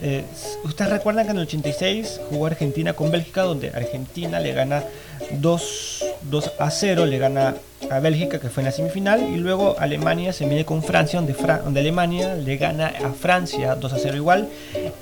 Eh, 0.03 0.25
Ustedes 0.65 0.91
recuerdan 0.91 1.25
que 1.25 1.33
en 1.33 1.39
el 1.39 1.43
86 1.45 2.21
jugó 2.29 2.47
Argentina 2.47 2.93
con 2.93 3.11
Bélgica, 3.11 3.43
donde 3.43 3.71
Argentina 3.71 4.41
le 4.41 4.53
gana 4.53 4.85
2, 5.33 6.05
2 6.23 6.53
a 6.59 6.71
0, 6.71 7.07
le 7.07 7.19
gana 7.19 7.55
a 7.91 7.99
Bélgica, 7.99 8.39
que 8.39 8.51
fue 8.51 8.63
en 8.63 8.67
la 8.67 8.73
semifinal, 8.73 9.23
y 9.23 9.37
luego 9.37 9.77
Alemania 9.79 10.33
se 10.33 10.47
mide 10.47 10.65
con 10.65 10.83
Francia, 10.83 11.21
donde, 11.21 11.35
donde 11.65 11.81
Alemania 11.81 12.35
le 12.35 12.57
gana 12.57 12.89
a 12.89 13.13
Francia 13.13 13.75
2 13.75 13.93
a 13.93 13.99
0 13.99 14.17
igual. 14.17 14.49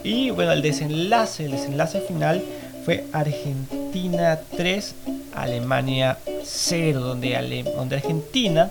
Y 0.02 0.30
bueno, 0.30 0.52
el 0.52 0.62
desenlace, 0.62 1.44
el 1.44 1.52
desenlace 1.52 2.00
final 2.00 2.42
fue 2.84 3.04
Argentina 3.12 4.38
3, 4.56 4.94
Alemania 5.42 6.18
0, 6.42 7.00
donde, 7.00 7.64
donde 7.74 7.96
Argentina 7.96 8.70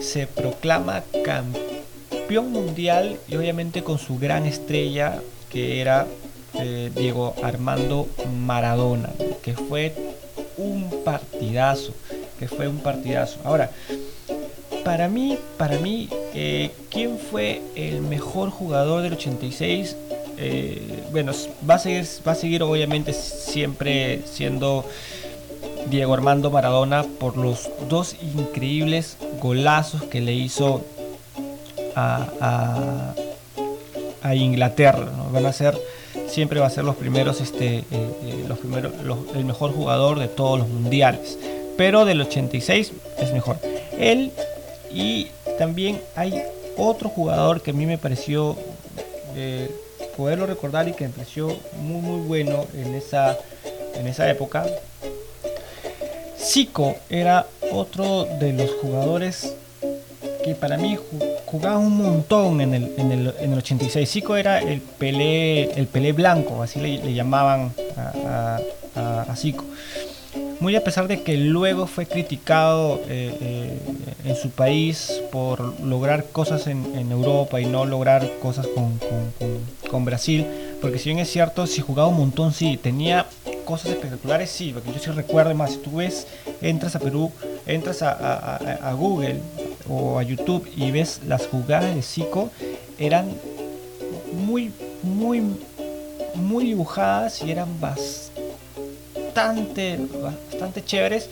se 0.00 0.26
proclama 0.26 1.02
campeón 1.24 2.50
mundial 2.50 3.18
y 3.28 3.36
obviamente 3.36 3.82
con 3.82 3.98
su 3.98 4.18
gran 4.18 4.46
estrella 4.46 5.20
que 5.50 5.80
era 5.80 6.06
eh, 6.54 6.90
Diego 6.94 7.34
Armando 7.42 8.08
Maradona, 8.44 9.10
que 9.42 9.54
fue 9.54 9.94
un 10.56 11.02
partidazo, 11.04 11.92
que 12.38 12.48
fue 12.48 12.68
un 12.68 12.78
partidazo. 12.78 13.38
Ahora, 13.44 13.70
para 14.84 15.08
mí, 15.08 15.38
para 15.56 15.78
mí, 15.78 16.08
eh, 16.34 16.70
¿quién 16.90 17.18
fue 17.18 17.62
el 17.76 18.00
mejor 18.00 18.50
jugador 18.50 19.02
del 19.02 19.14
86? 19.14 19.96
Eh, 20.38 21.04
bueno, 21.12 21.32
va 21.68 21.74
a 21.74 21.78
seguir, 21.78 22.06
va 22.26 22.32
a 22.32 22.34
seguir 22.34 22.62
obviamente 22.62 23.12
siempre 23.12 24.22
siendo 24.24 24.84
Diego 25.92 26.14
Armando 26.14 26.50
Maradona 26.50 27.04
por 27.20 27.36
los 27.36 27.68
dos 27.90 28.16
increíbles 28.22 29.18
golazos 29.42 30.02
que 30.04 30.22
le 30.22 30.32
hizo 30.32 30.80
a, 31.94 33.14
Inglaterra. 34.32 35.06
Van 35.30 35.44
a 35.44 35.52
ser, 35.52 35.78
siempre 36.28 36.60
va 36.60 36.68
a 36.68 36.70
ser 36.70 36.84
los 36.84 36.96
primeros, 36.96 37.42
este, 37.42 37.80
eh, 37.80 37.84
eh, 37.90 38.44
los 38.48 38.58
primeros, 38.58 38.94
el 39.34 39.44
mejor 39.44 39.74
jugador 39.74 40.18
de 40.18 40.28
todos 40.28 40.60
los 40.60 40.68
mundiales. 40.68 41.38
Pero 41.76 42.06
del 42.06 42.22
86 42.22 42.92
es 43.18 43.32
mejor. 43.34 43.58
Él 43.98 44.32
y 44.90 45.26
también 45.58 46.00
hay 46.16 46.42
otro 46.78 47.10
jugador 47.10 47.60
que 47.60 47.72
a 47.72 47.74
mí 47.74 47.84
me 47.84 47.98
pareció 47.98 48.56
eh, 49.36 49.70
poderlo 50.16 50.46
recordar 50.46 50.88
y 50.88 50.94
que 50.94 51.04
me 51.04 51.10
pareció 51.10 51.54
muy 51.82 52.00
muy 52.00 52.26
bueno 52.26 52.64
en 52.74 52.94
esa, 52.94 53.36
en 53.94 54.06
esa 54.06 54.30
época 54.30 54.64
Zico 56.42 56.96
era 57.08 57.46
otro 57.70 58.24
de 58.24 58.52
los 58.52 58.70
jugadores 58.80 59.54
que 60.44 60.56
para 60.56 60.76
mí 60.76 60.98
jugaba 61.46 61.78
un 61.78 61.96
montón 61.96 62.60
en 62.60 62.74
el, 62.74 62.92
en 62.96 63.12
el, 63.12 63.34
en 63.38 63.52
el 63.52 63.58
86. 63.58 64.10
Zico 64.10 64.36
era 64.36 64.58
el 64.58 64.80
Pelé, 64.80 65.72
el 65.78 65.86
Pelé 65.86 66.12
blanco, 66.12 66.62
así 66.62 66.80
le, 66.80 67.14
llamaban 67.14 67.72
a, 67.96 69.34
Zico. 69.36 69.64
Muy 70.58 70.76
a 70.76 70.84
pesar 70.84 71.08
de 71.08 71.22
que 71.22 71.36
luego 71.36 71.86
fue 71.86 72.06
criticado 72.06 73.00
eh, 73.08 73.36
eh, 73.40 73.78
en 74.24 74.36
su 74.36 74.50
país 74.50 75.20
por 75.30 75.80
lograr 75.80 76.26
cosas 76.32 76.66
en, 76.66 77.10
Europa 77.10 77.60
y 77.60 77.66
no 77.66 77.84
lograr 77.84 78.28
cosas 78.40 78.66
con, 78.66 78.98
con 79.90 80.04
Brasil, 80.04 80.46
porque 80.80 80.98
si 80.98 81.10
bien 81.10 81.20
es 81.20 81.30
cierto, 81.30 81.66
si 81.66 81.80
jugaba 81.80 82.08
un 82.08 82.16
montón, 82.16 82.52
sí, 82.52 82.76
tenía 82.76 83.26
cosas 83.62 83.92
espectaculares, 83.92 84.50
sí, 84.50 84.72
porque 84.72 84.92
yo 84.92 84.98
sí 84.98 85.10
recuerdo 85.10 85.54
más, 85.54 85.72
si 85.72 85.78
tú 85.78 85.96
ves, 85.96 86.26
entras 86.60 86.94
a 86.96 86.98
Perú, 86.98 87.32
entras 87.66 88.02
a, 88.02 88.92
Google 88.96 89.40
o 89.88 90.18
a 90.18 90.22
YouTube 90.22 90.68
y 90.76 90.90
ves 90.90 91.20
las 91.26 91.46
jugadas 91.46 91.94
de 91.94 92.02
Zico, 92.02 92.50
eran 92.98 93.30
muy, 94.32 94.72
muy, 95.02 95.42
muy 96.34 96.64
dibujadas 96.64 97.42
y 97.42 97.50
eran 97.50 97.80
bastante, 97.80 98.38
bastante 100.22 100.84
chéveres, 100.84 101.28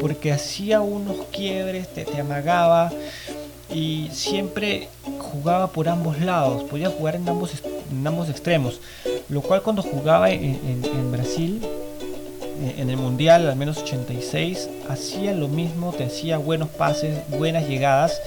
porque 0.00 0.32
hacía 0.32 0.80
unos 0.80 1.26
quiebres, 1.32 1.88
te, 1.92 2.04
te 2.04 2.20
amagaba 2.20 2.90
y 3.74 4.08
siempre 4.12 4.88
jugaba 5.18 5.68
por 5.68 5.88
ambos 5.88 6.20
lados, 6.20 6.64
podía 6.64 6.90
jugar 6.90 7.16
en 7.16 7.28
ambos, 7.28 7.52
en 7.90 8.06
ambos 8.06 8.28
extremos, 8.28 8.80
lo 9.32 9.40
cual 9.40 9.62
cuando 9.62 9.82
jugaba 9.82 10.30
en, 10.30 11.10
Brasil, 11.10 11.62
eh, 11.62 12.74
en 12.76 12.90
el 12.90 12.98
Mundial, 12.98 13.48
al 13.48 13.56
menos 13.56 13.78
86, 13.78 14.68
hacía 14.90 15.32
lo 15.32 15.48
mismo, 15.48 15.92
te 15.92 16.04
hacía 16.04 16.36
buenos 16.36 16.68
pases, 16.68 17.18
buenas 17.28 17.66
llegadas, 17.66 18.20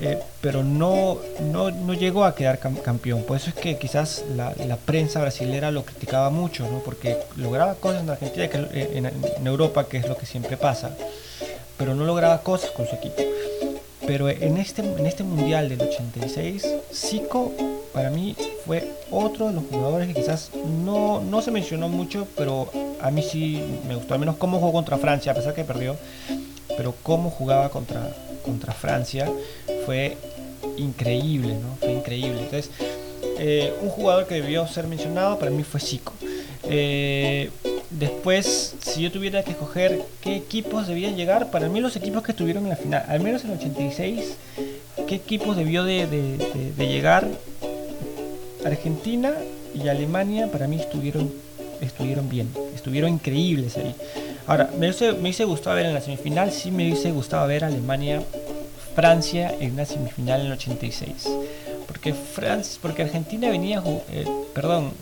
eh, 0.00 0.20
pero 0.40 0.62
no, 0.62 1.18
no, 1.50 1.72
no, 1.72 1.94
llegó 1.94 2.24
a 2.24 2.36
quedar 2.36 2.60
campeón. 2.60 3.24
Por 3.24 3.36
eso 3.36 3.50
es 3.50 3.56
que 3.56 3.78
quizás 3.78 4.24
la, 4.36 4.76
prensa 4.76 5.20
brasilera 5.20 5.72
lo 5.72 5.84
criticaba 5.84 6.30
mucho, 6.30 6.70
¿no? 6.70 6.78
porque 6.78 7.18
lograba 7.36 7.74
cosas 7.74 8.02
en 8.02 8.10
Argentina, 8.10 8.46
que, 8.46 8.58
en, 8.96 9.06
en 9.06 9.46
Europa, 9.46 9.88
que 9.88 9.96
es 9.96 10.08
lo 10.08 10.16
que 10.16 10.26
siempre 10.26 10.56
pasa, 10.56 10.96
pero 11.76 11.96
no 11.96 12.04
lograba 12.04 12.42
cosas 12.42 12.70
con 12.70 12.86
su 12.86 12.94
equipo. 12.94 13.20
Pero 14.06 14.28
en 14.28 14.56
este, 14.56 14.82
en 14.82 15.04
este 15.04 15.24
mundial 15.24 15.68
del 15.68 15.80
86, 15.82 16.66
Zico 16.92 17.52
para 17.92 18.10
mí 18.10 18.36
fue 18.64 18.88
otro 19.10 19.48
de 19.48 19.54
los 19.54 19.64
jugadores 19.64 20.08
que 20.08 20.14
quizás 20.14 20.50
no, 20.84 21.20
no 21.20 21.42
se 21.42 21.50
mencionó 21.50 21.88
mucho, 21.88 22.26
pero 22.36 22.70
a 23.00 23.10
mí 23.10 23.22
sí 23.22 23.62
me 23.86 23.94
gustó. 23.94 24.14
Al 24.14 24.20
menos 24.20 24.36
cómo 24.36 24.58
jugó 24.58 24.72
contra 24.72 24.98
Francia, 24.98 25.32
a 25.32 25.34
pesar 25.34 25.54
que 25.54 25.64
perdió. 25.64 25.96
Pero 26.76 26.94
cómo 27.02 27.30
jugaba 27.30 27.68
contra, 27.68 28.14
contra 28.44 28.72
Francia 28.72 29.30
fue 29.84 30.16
increíble, 30.76 31.54
¿no? 31.54 31.76
Fue 31.76 31.92
increíble. 31.92 32.40
Entonces, 32.40 32.70
eh, 33.38 33.74
un 33.82 33.90
jugador 33.90 34.26
que 34.26 34.36
debió 34.36 34.66
ser 34.66 34.86
mencionado 34.86 35.38
para 35.38 35.50
mí 35.50 35.62
fue 35.62 35.80
Zico. 35.80 36.14
Eh, 36.64 37.50
Después, 37.98 38.74
si 38.80 39.02
yo 39.02 39.12
tuviera 39.12 39.42
que 39.42 39.50
escoger 39.50 40.00
qué 40.22 40.34
equipos 40.34 40.88
debían 40.88 41.14
llegar, 41.14 41.50
para 41.50 41.68
mí 41.68 41.78
los 41.80 41.94
equipos 41.94 42.22
que 42.22 42.32
estuvieron 42.32 42.62
en 42.64 42.70
la 42.70 42.76
final, 42.76 43.04
al 43.06 43.20
menos 43.20 43.44
en 43.44 43.50
el 43.50 43.58
86, 43.58 44.36
qué 45.06 45.14
equipos 45.14 45.58
debió 45.58 45.84
de, 45.84 46.06
llegar 46.78 47.28
Argentina 48.64 49.34
y 49.74 49.88
Alemania 49.88 50.50
para 50.50 50.66
mí 50.66 50.76
estuvieron, 50.76 51.32
estuvieron 51.80 52.28
bien, 52.28 52.48
estuvieron 52.74 53.12
increíbles 53.12 53.76
ahí. 53.76 53.94
Ahora, 54.46 54.70
me 54.72 54.86
hubiese, 54.86 55.12
me 55.12 55.20
hubiese 55.20 55.44
gustado 55.44 55.76
ver 55.76 55.86
en 55.86 55.94
la 55.94 56.00
semifinal, 56.00 56.52
sí 56.52 56.70
me 56.70 56.84
hubiese 56.84 57.10
gustado 57.12 57.46
ver 57.46 57.64
Alemania, 57.64 58.22
Francia 58.94 59.54
en 59.60 59.72
una 59.72 59.84
semifinal 59.84 60.40
en 60.40 60.46
el 60.46 60.52
86. 60.52 61.28
Porque, 61.86 62.12
Francia, 62.14 62.78
porque 62.82 63.02
Argentina 63.02 63.50
venía, 63.50 63.82
eh, 64.10 64.24
perdón, 64.54 64.92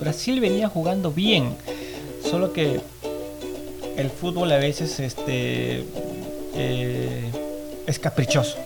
Brasil 0.00 0.40
venía 0.40 0.68
jugando 0.68 1.10
bien, 1.10 1.56
solo 2.28 2.52
que 2.52 2.80
el 3.96 4.10
fútbol 4.10 4.52
a 4.52 4.58
veces 4.58 5.00
este, 5.00 5.84
eh, 6.54 7.30
es 7.86 7.98
caprichoso. 7.98 8.58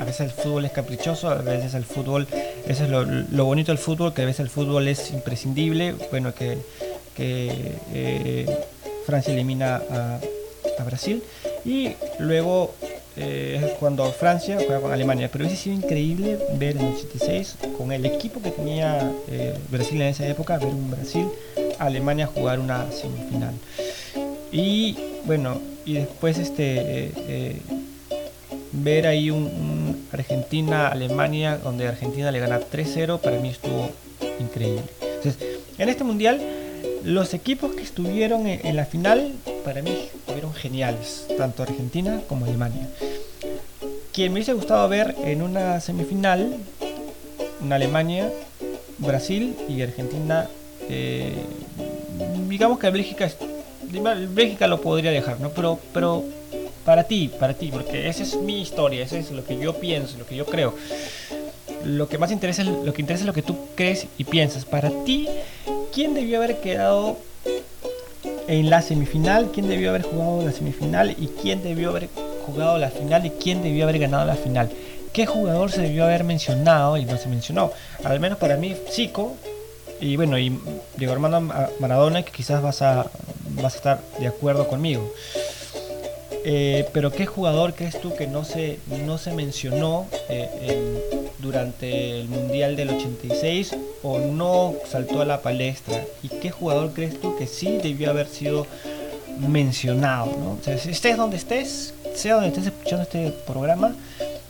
A 0.00 0.04
veces 0.04 0.20
el 0.20 0.30
fútbol 0.30 0.64
es 0.64 0.72
caprichoso, 0.72 1.28
a 1.28 1.36
veces 1.36 1.74
el 1.74 1.84
fútbol, 1.84 2.26
eso 2.66 2.84
es 2.84 2.90
lo, 2.90 3.44
bonito 3.44 3.72
del 3.72 3.78
fútbol, 3.78 4.14
que 4.14 4.22
a 4.22 4.24
veces 4.24 4.40
el 4.40 4.50
fútbol 4.50 4.88
es 4.88 5.10
imprescindible. 5.10 5.94
Bueno, 6.10 6.34
que, 6.34 6.58
eh, 7.18 8.58
Francia 9.06 9.32
elimina 9.32 9.76
a, 9.90 10.20
Brasil 10.84 11.22
y 11.64 11.92
luego 12.18 12.74
eh, 13.16 13.74
cuando 13.80 14.10
Francia 14.12 14.56
juega 14.56 14.80
con 14.80 14.92
Alemania. 14.92 15.30
Pero 15.32 15.44
hubiese 15.44 15.62
sido 15.62 15.76
increíble 15.76 16.38
ver 16.58 16.76
en 16.76 16.86
el 16.86 16.94
86, 16.94 17.56
con 17.78 17.92
el 17.92 18.04
equipo 18.04 18.42
que 18.42 18.50
tenía 18.50 19.10
Brasil 19.70 20.02
en 20.02 20.08
esa 20.08 20.26
época, 20.26 20.58
ver 20.58 20.74
un 20.74 20.90
Brasil-Alemania 20.90 22.26
jugar 22.26 22.58
una 22.60 22.90
semifinal. 22.90 23.54
Y 24.52 24.96
bueno, 25.24 25.58
y 25.84 25.94
después 25.94 26.38
este 26.38 27.12
eh, 27.16 27.60
ver 28.72 29.06
ahí 29.06 29.30
un, 29.30 29.73
Argentina-Alemania 30.14 31.58
donde 31.58 31.88
Argentina 31.88 32.30
le 32.30 32.40
gana 32.40 32.60
3-0 32.60 33.20
para 33.20 33.38
mí 33.38 33.48
estuvo 33.48 33.90
increíble. 34.40 34.82
Entonces, 35.00 35.36
en 35.78 35.88
este 35.88 36.04
mundial 36.04 36.40
los 37.04 37.34
equipos 37.34 37.74
que 37.74 37.82
estuvieron 37.82 38.46
en, 38.46 38.76
la 38.76 38.86
final 38.86 39.32
para 39.64 39.82
mí 39.82 40.08
fueron 40.26 40.54
geniales, 40.54 41.26
tanto 41.36 41.62
Argentina 41.62 42.20
como 42.28 42.46
Alemania. 42.46 42.88
Quien 44.12 44.32
me 44.32 44.38
hubiese 44.38 44.54
gustado 44.54 44.88
ver 44.88 45.14
en 45.24 45.42
una 45.42 45.80
semifinal, 45.80 46.56
una 47.60 47.76
Alemania, 47.76 48.30
Brasil 48.98 49.54
y 49.68 49.82
Argentina, 49.82 50.48
eh, 50.88 51.34
digamos 52.48 52.78
que 52.78 52.90
Bélgica 52.90 53.30
Bélgica 54.30 54.66
lo 54.66 54.80
podría 54.80 55.10
dejar, 55.10 55.40
¿no? 55.40 55.50
Pero, 55.50 55.78
pero 55.92 56.24
para 56.84 57.04
ti, 57.04 57.30
para 57.40 57.54
ti, 57.54 57.70
porque 57.72 58.08
esa 58.08 58.22
es 58.22 58.36
mi 58.36 58.60
historia, 58.60 59.04
eso 59.04 59.16
es 59.16 59.30
lo 59.30 59.44
que 59.44 59.58
yo 59.58 59.74
pienso, 59.74 60.18
lo 60.18 60.26
que 60.26 60.36
yo 60.36 60.46
creo. 60.46 60.74
Lo 61.84 62.08
que 62.08 62.18
más 62.18 62.30
interesa 62.30 62.62
es 62.62 62.68
lo 62.68 62.92
que 62.92 63.02
interesa 63.02 63.22
es 63.22 63.26
lo 63.26 63.32
que 63.32 63.42
tú 63.42 63.56
crees 63.74 64.06
y 64.18 64.24
piensas. 64.24 64.64
Para 64.64 64.90
ti, 65.04 65.28
¿quién 65.92 66.14
debió 66.14 66.38
haber 66.38 66.60
quedado 66.60 67.18
en 68.48 68.70
la 68.70 68.82
semifinal? 68.82 69.50
¿Quién 69.52 69.68
debió 69.68 69.90
haber 69.90 70.02
jugado 70.02 70.42
la 70.44 70.52
semifinal? 70.52 71.10
¿Y 71.10 71.28
quién 71.40 71.62
debió 71.62 71.90
haber 71.90 72.08
jugado 72.46 72.78
la 72.78 72.90
final? 72.90 73.26
¿Y 73.26 73.30
quién 73.30 73.62
debió 73.62 73.84
haber 73.84 73.98
ganado 73.98 74.24
la 74.24 74.36
final? 74.36 74.70
¿Qué 75.12 75.26
jugador 75.26 75.70
se 75.70 75.82
debió 75.82 76.04
haber 76.04 76.24
mencionado 76.24 76.96
y 76.96 77.04
no 77.04 77.16
se 77.16 77.28
mencionó? 77.28 77.70
Al 78.02 78.18
menos 78.18 78.38
para 78.38 78.56
mí, 78.56 78.74
Zico, 78.90 79.36
y 80.00 80.16
bueno, 80.16 80.38
y 80.38 80.58
Diego 80.96 81.12
Armando 81.12 81.40
Maradona, 81.78 82.22
que 82.22 82.32
quizás 82.32 82.60
vas 82.62 82.82
a, 82.82 83.06
vas 83.50 83.74
a 83.74 83.76
estar 83.76 84.00
de 84.18 84.26
acuerdo 84.26 84.66
conmigo. 84.68 85.12
Eh, 86.46 86.86
pero 86.92 87.10
¿qué 87.10 87.24
jugador 87.24 87.74
crees 87.74 87.98
tú 88.00 88.14
que 88.14 88.26
no 88.26 88.44
se, 88.44 88.78
no 89.06 89.16
se 89.16 89.32
mencionó 89.32 90.06
eh, 90.28 91.30
durante 91.38 92.20
el 92.20 92.28
Mundial 92.28 92.76
del 92.76 92.90
86 92.90 93.74
o 94.02 94.18
no 94.18 94.74
saltó 94.86 95.22
a 95.22 95.24
la 95.24 95.40
palestra? 95.40 96.04
¿Y 96.22 96.28
qué 96.28 96.50
jugador 96.50 96.92
crees 96.92 97.18
tú 97.18 97.36
que 97.36 97.46
sí 97.46 97.78
debió 97.82 98.10
haber 98.10 98.28
sido 98.28 98.66
mencionado? 99.38 100.26
¿no? 100.36 100.58
si 100.78 100.90
estés 100.90 101.16
donde 101.16 101.38
estés, 101.38 101.94
sea 102.14 102.34
donde 102.34 102.48
estés 102.48 102.66
escuchando 102.66 103.04
este 103.04 103.30
programa, 103.46 103.96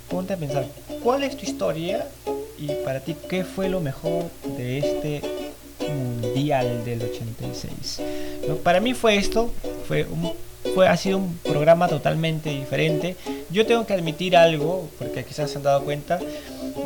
ponte 0.08 0.32
a 0.32 0.36
pensar, 0.36 0.66
¿cuál 1.02 1.22
es 1.22 1.36
tu 1.36 1.44
historia? 1.44 2.08
Y 2.58 2.68
para 2.84 3.00
ti, 3.00 3.14
¿qué 3.28 3.44
fue 3.44 3.68
lo 3.68 3.80
mejor 3.80 4.24
de 4.56 4.78
este 4.78 5.22
Mundial 5.88 6.84
del 6.84 7.02
86. 7.02 8.00
Para 8.62 8.80
mí 8.80 8.94
fue 8.94 9.16
esto, 9.16 9.50
fue 9.86 10.04
un, 10.04 10.32
ha 10.82 10.96
sido 10.96 11.18
un 11.18 11.38
programa 11.38 11.88
totalmente 11.88 12.50
diferente. 12.50 13.16
Yo 13.50 13.66
tengo 13.66 13.86
que 13.86 13.94
admitir 13.94 14.36
algo, 14.36 14.88
porque 14.98 15.24
quizás 15.24 15.50
se 15.50 15.58
han 15.58 15.62
dado 15.62 15.84
cuenta, 15.84 16.18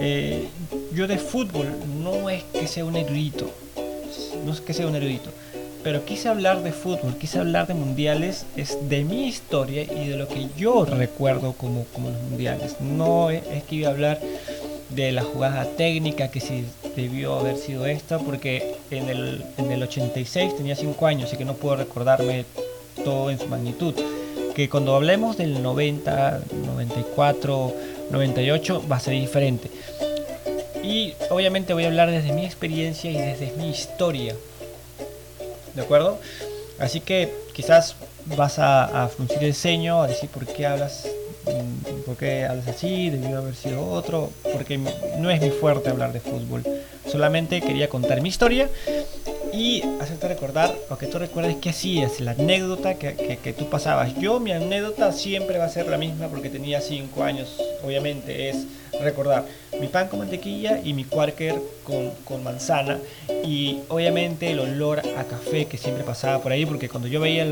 eh, 0.01 0.48
yo 0.92 1.07
de 1.07 1.18
fútbol 1.18 1.66
no 2.03 2.31
es 2.31 2.44
que 2.44 2.66
sea 2.66 2.85
un 2.85 2.96
erudito, 2.96 3.51
no 4.44 4.53
es 4.53 4.61
que 4.61 4.74
sea 4.74 4.87
un 4.87 4.96
erudito, 4.96 5.31
pero 5.83 6.05
quise 6.05 6.29
hablar 6.29 6.62
de 6.62 6.72
fútbol, 6.72 7.16
quise 7.18 7.38
hablar 7.38 7.66
de 7.66 7.74
mundiales, 7.74 8.46
es 8.57 8.77
de 8.88 9.05
mi 9.05 9.27
historia 9.27 9.83
y 9.83 10.09
de 10.09 10.16
lo 10.16 10.29
que 10.29 10.48
yo 10.57 10.85
recuerdo 10.85 11.53
como, 11.53 11.85
como 11.92 12.11
los 12.11 12.22
mundiales. 12.22 12.77
No 12.81 13.31
es, 13.31 13.42
que 13.68 13.77
iba 13.77 13.88
a 13.88 13.92
hablar 13.92 14.20
de 14.90 15.12
la 15.12 15.22
jugada 15.22 15.64
técnica, 15.77 16.31
que 16.31 16.40
si 16.40 16.64
debió 16.96 17.38
haber 17.38 17.57
sido 17.57 17.87
esta, 17.87 18.18
porque 18.18 18.74
en 18.90 19.09
el, 19.09 19.44
en 19.57 19.70
el 19.70 19.83
86 19.83 20.57
tenía 20.57 20.74
5 20.74 21.07
años, 21.07 21.33
y 21.33 21.37
que 21.37 21.44
no 21.44 21.55
puedo 21.55 21.77
recordarme 21.77 22.44
todo 23.04 23.30
en 23.30 23.38
su 23.38 23.46
magnitud. 23.46 23.94
Que 24.54 24.68
cuando 24.68 24.94
hablemos 24.94 25.37
del 25.37 25.62
90, 25.62 26.40
94, 26.66 27.74
98 28.11 28.84
va 28.90 28.96
a 28.96 29.00
ser 29.00 29.14
diferente. 29.14 29.70
Y 30.82 31.14
obviamente 31.30 31.74
voy 31.74 31.84
a 31.84 31.88
hablar 31.88 32.11
desde 32.11 32.32
mi 32.32 32.44
experiencia 32.44 33.11
y 33.11 33.16
desde 33.16 33.52
mi 33.56 33.70
historia. 33.70 34.34
¿De 35.74 35.82
acuerdo? 35.82 36.18
Así 36.78 37.00
que 37.00 37.32
quizás 37.52 37.96
vas 38.37 38.58
a, 38.58 39.04
a 39.04 39.08
fruncir 39.08 39.42
el 39.44 39.54
ceño, 39.54 40.02
a 40.02 40.08
decir 40.08 40.28
por 40.28 40.46
qué 40.46 40.66
hablas 40.66 41.06
Mm, 41.48 42.02
¿por 42.04 42.16
qué 42.16 42.44
hablas 42.44 42.68
así? 42.68 43.11
Debió 43.11 43.38
haber 43.38 43.54
sido 43.54 43.87
otro, 43.87 44.30
porque 44.52 44.78
no 45.18 45.30
es 45.30 45.40
mi 45.40 45.50
fuerte 45.50 45.90
hablar 45.90 46.12
de 46.12 46.20
fútbol. 46.20 46.62
Solamente 47.11 47.61
quería 47.61 47.88
contar 47.88 48.20
mi 48.20 48.28
historia 48.28 48.68
y 49.52 49.82
hacerte 50.00 50.28
recordar 50.28 50.74
lo 50.88 50.98
que 50.98 51.06
tú 51.06 51.18
recuerdes 51.18 51.56
que 51.56 51.70
hacías, 51.70 52.20
la 52.20 52.32
anécdota 52.32 52.94
que, 52.94 53.38
que, 53.42 53.52
tú 53.52 53.68
pasabas. 53.68 54.14
Yo, 54.16 54.40
mi 54.40 54.52
anécdota 54.52 55.12
siempre 55.12 55.58
va 55.58 55.64
a 55.64 55.68
ser 55.68 55.87
la 55.87 55.98
misma 55.98 56.28
porque 56.28 56.50
tenía 56.50 56.80
5 56.80 57.22
años, 57.22 57.61
obviamente, 57.84 58.50
es 58.50 58.66
recordar 59.00 59.44
mi 59.80 59.87
pan 59.87 60.08
con 60.08 60.20
mantequilla 60.20 60.80
y 60.82 60.92
mi 60.92 61.04
quarker 61.04 61.54
con, 61.84 62.11
con, 62.24 62.42
manzana 62.42 62.98
y 63.44 63.80
obviamente 63.88 64.50
el 64.50 64.58
olor 64.61 65.00
a 65.00 65.24
café 65.24 65.66
que 65.66 65.78
siempre 65.78 66.02
pasaba 66.04 66.42
por 66.42 66.52
ahí 66.52 66.66
porque 66.66 66.88
cuando 66.88 67.06
yo 67.08 67.20
veía, 67.20 67.46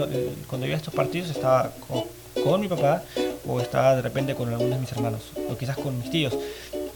cuando 0.49 0.65
veía 0.65 0.77
estos 0.77 0.95
partidos 0.95 1.31
estaba 1.31 1.71
con, 1.87 2.05
con 2.43 2.61
mi 2.61 2.69
papá 2.69 3.03
o 3.47 3.61
estaba 3.61 3.95
de 3.95 4.03
repente 4.03 4.35
con 4.35 4.49
algunos 4.49 4.75
de 4.75 4.81
mis 4.81 4.93
hermanos, 4.93 5.21
o 5.49 5.57
quizás 5.57 5.77
con 5.77 5.99
mis 5.99 6.11
tíos, 6.11 6.37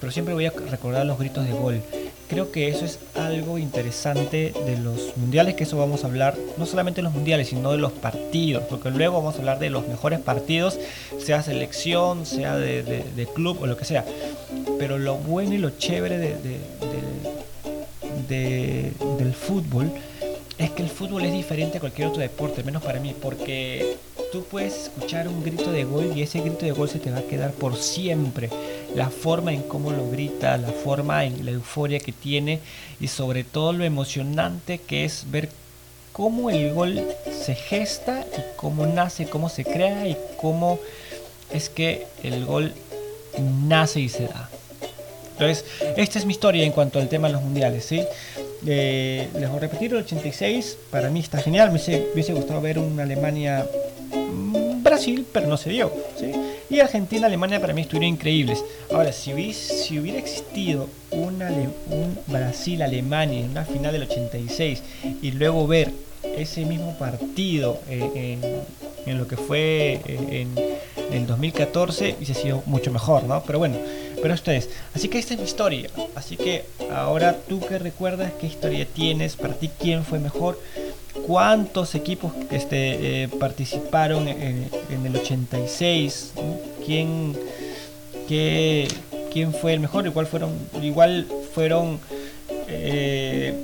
pero 0.01 0.11
siempre 0.11 0.35
voy 0.35 0.47
a 0.47 0.51
recordar 0.51 1.07
los 1.07 1.19
gritos 1.19 1.47
de 1.47 1.53
gol. 1.53 1.83
Creo 2.31 2.53
que 2.53 2.69
eso 2.69 2.85
es 2.85 3.01
algo 3.17 3.59
interesante 3.59 4.53
de 4.65 4.79
los 4.79 5.17
mundiales, 5.17 5.57
que 5.57 5.65
eso 5.65 5.77
vamos 5.77 6.05
a 6.05 6.07
hablar, 6.07 6.37
no 6.59 6.65
solamente 6.65 7.01
de 7.01 7.03
los 7.03 7.13
mundiales, 7.13 7.49
sino 7.49 7.73
de 7.73 7.79
los 7.79 7.91
partidos, 7.91 8.63
porque 8.71 8.93
luego 8.93 9.17
vamos 9.17 9.35
a 9.35 9.39
hablar 9.41 9.59
de 9.59 9.69
los 9.69 9.89
mejores 9.89 10.21
partidos, 10.21 10.79
sea 11.19 11.43
selección, 11.43 12.25
sea 12.27 12.57
de, 12.57 13.29
club 13.35 13.59
o 13.61 13.67
lo 13.67 13.77
que 13.77 13.85
sea. 13.85 14.05
Pero 14.79 14.97
lo 14.97 15.17
bueno 15.17 15.55
y 15.55 15.59
lo 15.59 15.71
chévere 15.71 16.37
del 18.29 19.35
fútbol 19.35 19.91
es 20.57 20.71
que 20.71 20.83
el 20.83 20.89
fútbol 20.89 21.25
es 21.25 21.33
diferente 21.33 21.79
a 21.79 21.81
cualquier 21.81 22.07
otro 22.07 22.23
deporte, 22.23 22.63
menos 22.63 22.85
para 22.85 23.01
mí, 23.01 23.13
porque 23.21 23.97
tú 24.31 24.45
puedes 24.45 24.85
escuchar 24.85 25.27
un 25.27 25.43
grito 25.43 25.73
de 25.73 25.83
gol 25.83 26.13
y 26.15 26.23
ese 26.23 26.41
grito 26.41 26.65
de 26.65 26.71
gol 26.71 26.89
se 26.89 27.01
te 27.01 27.11
va 27.11 27.19
a 27.19 27.23
quedar 27.23 27.51
por 27.53 27.77
siempre. 27.77 28.51
La 28.95 29.11
forma 29.11 29.53
en 29.53 29.63
cómo 29.63 29.91
lo 29.91 30.11
grita, 30.11 30.57
la 30.57 30.73
forma 30.73 31.25
en 31.25 31.45
la 31.45 31.53
euforia 31.53 32.01
que 32.01 32.13
tiene 32.13 32.61
y 33.01 33.09
sobre 33.09 33.45
todo 33.45 33.73
lo 33.73 33.85
emocionante 33.85 34.79
que 34.79 35.05
es 35.05 35.27
ver 35.31 35.49
cómo 36.13 36.51
el 36.51 36.73
gol 36.75 37.03
se 37.31 37.55
gesta 37.55 38.27
y 38.37 38.41
cómo 38.57 38.87
nace, 38.87 39.27
cómo 39.27 39.49
se 39.49 39.65
crea 39.65 40.09
y 40.09 40.17
cómo 40.37 40.79
es 41.51 41.69
que 41.69 42.07
el 42.23 42.45
gol 42.45 42.73
nace 43.69 44.01
y 44.01 44.09
se 44.09 44.25
da. 44.25 44.51
Entonces, 45.33 45.65
esta 45.97 46.19
es 46.19 46.27
mi 46.27 46.33
historia 46.33 46.65
en 46.65 46.73
cuanto 46.73 46.99
al 46.99 47.09
tema 47.09 47.29
de 47.29 47.35
los 47.35 47.43
mundiales, 47.43 47.85
¿sí? 47.85 48.03
Eh, 48.67 49.29
les 49.33 49.49
voy 49.49 49.57
a 49.57 49.61
repetir, 49.61 49.93
el 49.93 49.99
86 49.99 50.77
para 50.91 51.09
mí 51.09 51.21
está 51.21 51.39
genial, 51.39 51.73
me 51.73 51.79
hubiese, 51.79 52.33
gustado 52.35 52.61
ver 52.61 52.79
una 52.79 53.05
Alemania 53.05 53.67
Brasil, 54.83 55.27
pero 55.33 55.47
no 55.47 55.57
se 55.57 55.71
dio. 55.71 55.91
¿sí? 56.19 56.33
Y 56.71 56.79
Argentina, 56.79 57.27
Alemania 57.27 57.61
para 57.61 57.75
mí 57.75 57.83
estuvieron 57.83 58.15
increíbles. 58.15 58.65
Ahora, 58.93 59.13
si 59.13 59.35
hubiera, 59.35 59.53
si 59.53 59.99
hubiera 59.99 60.19
existido 60.19 60.89
un 61.11 61.43
Brasil-Alemania 62.29 63.41
en 63.41 63.51
una 63.51 63.65
final 63.65 63.93
del 63.93 64.05
86 64.05 64.83
y 65.21 65.33
luego 65.33 65.67
ver 65.67 65.91
ese 66.23 66.65
mismo 66.65 66.97
partido 66.97 67.81
eh, 67.89 68.39
en, 69.05 69.19
lo 69.19 69.27
que 69.27 69.37
fue 69.37 70.01
eh, 70.07 70.47
en, 70.47 70.55
en 71.13 71.27
2014, 71.27 72.15
hubiese 72.17 72.35
sido 72.35 72.63
mucho 72.67 72.93
mejor, 72.93 73.25
¿no? 73.25 73.43
Pero 73.45 73.59
bueno, 73.59 73.77
pero 74.23 74.35
esto 74.35 74.53
es. 74.53 74.69
Así 74.95 75.09
que 75.09 75.19
esta 75.19 75.35
es 75.35 75.41
mi 75.41 75.47
historia. 75.47 75.91
Así 76.15 76.37
que 76.37 76.67
ahora 76.93 77.37
tú 77.49 77.61
que 77.61 77.79
recuerdas 77.79 78.33
qué 78.41 78.47
historia 78.47 78.87
tienes, 78.87 79.37
para 79.37 79.55
ti 79.55 79.71
quién 79.79 80.05
fue 80.05 80.19
mejor, 80.19 80.61
cuántos 81.27 81.95
equipos 81.95 82.33
este, 82.51 83.25
eh, 83.25 83.29
participaron 83.29 84.29
en, 84.29 84.69
el 85.05 85.17
86, 85.17 86.33
quién, 86.85 87.37
qué, 88.29 88.89
quién 89.33 89.53
fue 89.53 89.73
el 89.73 89.81
mejor, 89.81 90.07
igual 90.07 90.27
fueron, 90.27 90.53
igual 90.83 91.27
fueron, 91.55 92.01
eh, 92.69 93.55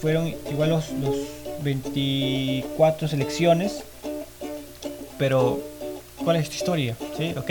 fueron 0.00 0.28
igual 0.50 0.70
los, 0.70 0.90
los 0.92 1.16
24 1.62 3.08
selecciones, 3.08 3.84
pero 5.18 5.69
cuál 6.24 6.36
es 6.36 6.48
tu 6.48 6.56
historia, 6.56 6.96
¿sí? 7.16 7.34
¿Ok? 7.36 7.50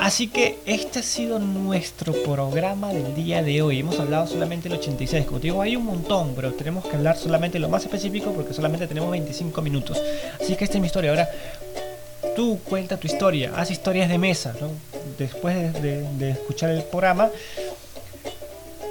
Así 0.00 0.28
que 0.28 0.58
este 0.66 1.00
ha 1.00 1.02
sido 1.02 1.38
nuestro 1.38 2.12
programa 2.12 2.92
del 2.92 3.14
día 3.14 3.42
de 3.42 3.62
hoy. 3.62 3.80
Hemos 3.80 3.98
hablado 3.98 4.26
solamente 4.26 4.68
del 4.68 4.78
86. 4.78 5.26
Como 5.26 5.38
te 5.38 5.48
digo, 5.48 5.62
hay 5.62 5.76
un 5.76 5.84
montón, 5.84 6.34
pero 6.34 6.52
tenemos 6.52 6.84
que 6.84 6.96
hablar 6.96 7.16
solamente 7.16 7.58
lo 7.58 7.68
más 7.68 7.84
específico 7.84 8.32
porque 8.32 8.54
solamente 8.54 8.86
tenemos 8.86 9.10
25 9.10 9.62
minutos. 9.62 10.00
Así 10.40 10.56
que 10.56 10.64
esta 10.64 10.76
es 10.76 10.80
mi 10.80 10.86
historia. 10.86 11.10
Ahora, 11.10 11.28
tú 12.34 12.60
cuenta 12.64 12.96
tu 12.96 13.06
historia, 13.06 13.52
haz 13.56 13.70
historias 13.70 14.08
de 14.08 14.18
mesa, 14.18 14.54
¿no? 14.60 14.70
Después 15.18 15.72
de, 15.80 16.30
escuchar 16.30 16.70
el 16.70 16.82
programa, 16.82 17.30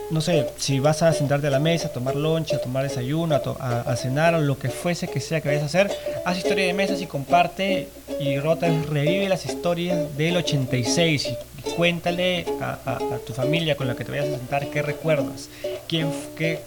no 0.09 0.21
sé, 0.21 0.47
si 0.57 0.79
vas 0.79 1.01
a 1.01 1.11
sentarte 1.11 1.47
a 1.47 1.49
la 1.49 1.59
mesa, 1.59 1.87
a 1.87 1.91
tomar 1.91 2.15
lonche, 2.15 2.55
a 2.55 2.61
tomar 2.61 2.83
desayuno, 2.83 3.35
a, 3.59 3.95
cenar 3.95 4.35
o 4.35 4.41
lo 4.41 4.57
que 4.57 4.69
fuese 4.69 5.07
que 5.07 5.19
sea 5.19 5.41
que 5.41 5.49
vayas 5.49 5.63
a 5.63 5.65
hacer, 5.65 5.91
haz 6.25 6.37
historia 6.37 6.65
de 6.65 6.73
mesas 6.73 7.01
y 7.01 7.07
comparte 7.07 7.89
y 8.23 8.39
rota, 8.39 8.67
revive 8.89 9.27
las 9.27 9.45
historias 9.45 10.15
del 10.17 10.37
86 10.37 11.29
y 11.57 11.69
cuéntale 11.71 12.45
a, 12.61 12.99
tu 13.25 13.33
familia 13.33 13.75
con 13.75 13.87
la 13.87 13.95
que 13.95 14.05
te 14.05 14.11
vayas 14.11 14.27
a 14.27 14.37
sentar 14.37 14.69
qué 14.69 14.81
recuerdas, 14.81 15.49
quién, 15.87 16.09
qué, 16.37 16.59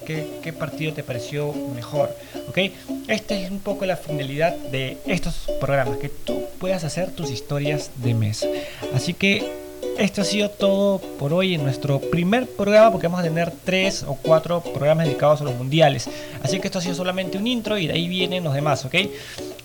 qué, 0.42 0.52
partido 0.52 0.92
te 0.92 1.02
pareció 1.02 1.52
mejor, 1.74 2.14
¿ok? 2.48 2.58
Esta 3.08 3.34
es 3.34 3.50
un 3.50 3.60
poco 3.60 3.86
la 3.86 3.96
finalidad 3.96 4.54
de 4.54 4.98
estos 5.06 5.50
programas, 5.60 5.98
que 5.98 6.08
tú 6.08 6.44
puedas 6.58 6.84
hacer 6.84 7.10
tus 7.10 7.30
historias 7.30 7.90
de 7.96 8.14
mesa. 8.14 8.46
Así 8.94 9.14
que 9.14 9.66
esto 9.98 10.20
ha 10.20 10.24
sido 10.24 10.50
todo 10.50 10.98
por 11.18 11.32
hoy 11.32 11.54
en 11.54 11.62
nuestro 11.62 12.00
primer 12.00 12.46
programa 12.46 12.92
porque 12.92 13.06
vamos 13.06 13.20
a 13.20 13.24
tener 13.24 13.50
tres 13.64 14.02
o 14.02 14.14
cuatro 14.14 14.60
programas 14.60 15.06
dedicados 15.06 15.40
a 15.40 15.44
los 15.44 15.54
mundiales. 15.54 16.08
Así 16.42 16.60
que 16.60 16.68
esto 16.68 16.78
ha 16.78 16.82
sido 16.82 16.94
solamente 16.94 17.38
un 17.38 17.46
intro 17.46 17.78
y 17.78 17.86
de 17.86 17.94
ahí 17.94 18.08
vienen 18.08 18.44
los 18.44 18.54
demás, 18.54 18.84
¿ok? 18.84 18.94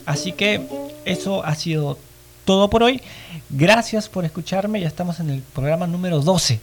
Así 0.06 0.32
que 0.32 0.62
eso 1.06 1.46
ha 1.46 1.56
sido 1.56 1.98
todo 2.46 2.70
por 2.70 2.84
hoy. 2.84 3.02
Gracias 3.50 4.10
por 4.10 4.26
escucharme. 4.26 4.82
Ya 4.82 4.88
estamos 4.88 5.20
en 5.20 5.30
el 5.30 5.42
programa 5.42 5.88
número 5.88 6.20
12. 6.20 6.60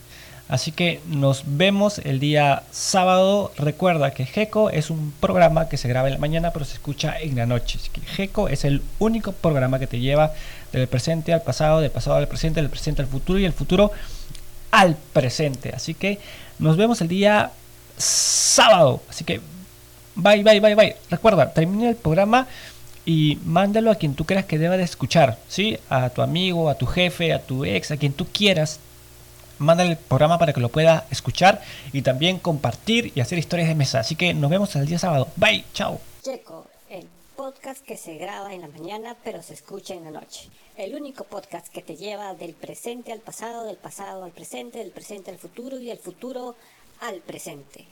Así 0.49 0.73
que 0.73 1.01
nos 1.07 1.43
vemos 1.47 1.99
el 1.99 2.21
día 2.21 2.63
sábado. 2.71 3.53
Recuerda 3.59 4.13
que 4.13 4.25
GECO 4.25 4.71
es 4.71 4.89
un 4.89 5.13
programa 5.21 5.69
que 5.69 5.77
se 5.77 5.89
graba 5.89 6.09
en 6.09 6.15
la 6.15 6.21
mañana 6.21 6.53
pero 6.53 6.65
se 6.65 6.75
escucha 6.75 7.19
en 7.21 7.37
la 7.37 7.45
noche. 7.45 7.79
Así 7.81 7.91
que 7.91 8.01
GECO 8.01 8.49
es 8.49 8.65
el 8.65 8.83
único 8.99 9.33
programa 9.33 9.79
que 9.79 9.87
te 9.87 10.01
lleva 10.01 10.33
del 10.73 10.89
presente 10.89 11.35
al 11.35 11.43
pasado, 11.43 11.81
del 11.81 11.91
pasado 11.91 12.17
al 12.17 12.29
presente, 12.29 12.63
del 12.63 12.71
presente 12.71 13.03
al 13.03 13.09
futuro 13.09 13.39
y 13.39 13.45
el 13.45 13.53
futuro 13.53 13.93
al 14.71 14.97
presente. 15.13 15.73
Así 15.75 15.93
que 15.93 16.19
nos 16.59 16.79
vemos 16.79 17.03
el 17.03 17.09
día 17.09 17.51
sábado. 17.99 19.03
Así 19.11 19.25
que 19.25 19.43
bye, 20.15 20.43
bye, 20.43 20.61
bye, 20.61 20.75
bye. 20.75 20.97
Recuerda, 21.11 21.53
termina 21.53 21.91
el 21.91 21.97
programa 21.97 22.47
y 23.09 23.39
mándalo 23.47 23.91
a 23.91 23.95
quien 23.95 24.15
tú 24.15 24.27
creas 24.27 24.45
que 24.45 24.59
deba 24.59 24.77
de 24.77 24.83
escuchar, 24.83 25.39
¿sí? 25.49 25.79
A 25.89 26.11
tu 26.11 26.21
amigo, 26.21 26.69
a 26.69 26.75
tu 26.75 26.85
jefe, 26.85 27.33
a 27.33 27.41
tu 27.41 27.65
ex, 27.65 27.91
a 27.91 27.97
quien 27.97 28.13
tú 28.13 28.27
quieras 28.31 28.81
mándale 29.59 29.93
el 29.93 29.97
programa 29.97 30.39
para 30.39 30.53
que 30.53 30.61
lo 30.61 30.69
pueda 30.69 31.07
escuchar 31.11 31.63
y 31.93 32.03
también 32.03 32.39
compartir 32.39 33.11
y 33.15 33.21
hacer 33.21 33.39
historias 33.39 33.69
de 33.69 33.75
mesa. 33.75 34.01
Así 34.01 34.15
que 34.15 34.35
nos 34.35 34.51
vemos 34.51 34.77
el 34.77 34.87
día 34.87 34.99
sábado. 34.99 35.29
Bye, 35.37 35.65
chao. 35.73 35.99
Checo, 36.23 36.67
el 36.91 37.09
podcast 37.35 37.83
que 37.83 37.97
se 37.97 38.19
graba 38.19 38.53
en 38.53 38.61
la 38.61 38.69
mañana 38.69 39.17
pero 39.25 39.43
se 39.43 39.55
escucha 39.55 39.95
en 39.95 40.05
la 40.05 40.11
noche. 40.11 40.49
El 40.77 40.95
único 40.95 41.25
podcast 41.25 41.67
que 41.69 41.83
te 41.83 41.97
lleva 41.97 42.35
del 42.35 42.53
presente 42.53 43.11
al 43.11 43.21
pasado, 43.21 43.65
del 43.65 43.79
pasado 43.79 44.23
al 44.23 44.33
presente, 44.33 44.79
del 44.79 44.91
presente 44.91 45.31
al 45.31 45.39
futuro 45.39 45.81
y 45.81 45.87
del 45.87 45.99
futuro 45.99 46.55
al 47.01 47.17
presente. 47.21 47.87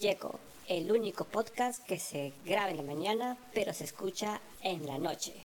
Checo, 0.00 0.38
el 0.70 0.92
único 0.92 1.24
podcast 1.24 1.84
que 1.84 1.98
se 1.98 2.32
graba 2.44 2.70
en 2.70 2.76
la 2.76 2.84
mañana 2.84 3.36
pero 3.52 3.72
se 3.72 3.82
escucha 3.82 4.40
en 4.62 4.86
la 4.86 4.98
noche. 4.98 5.42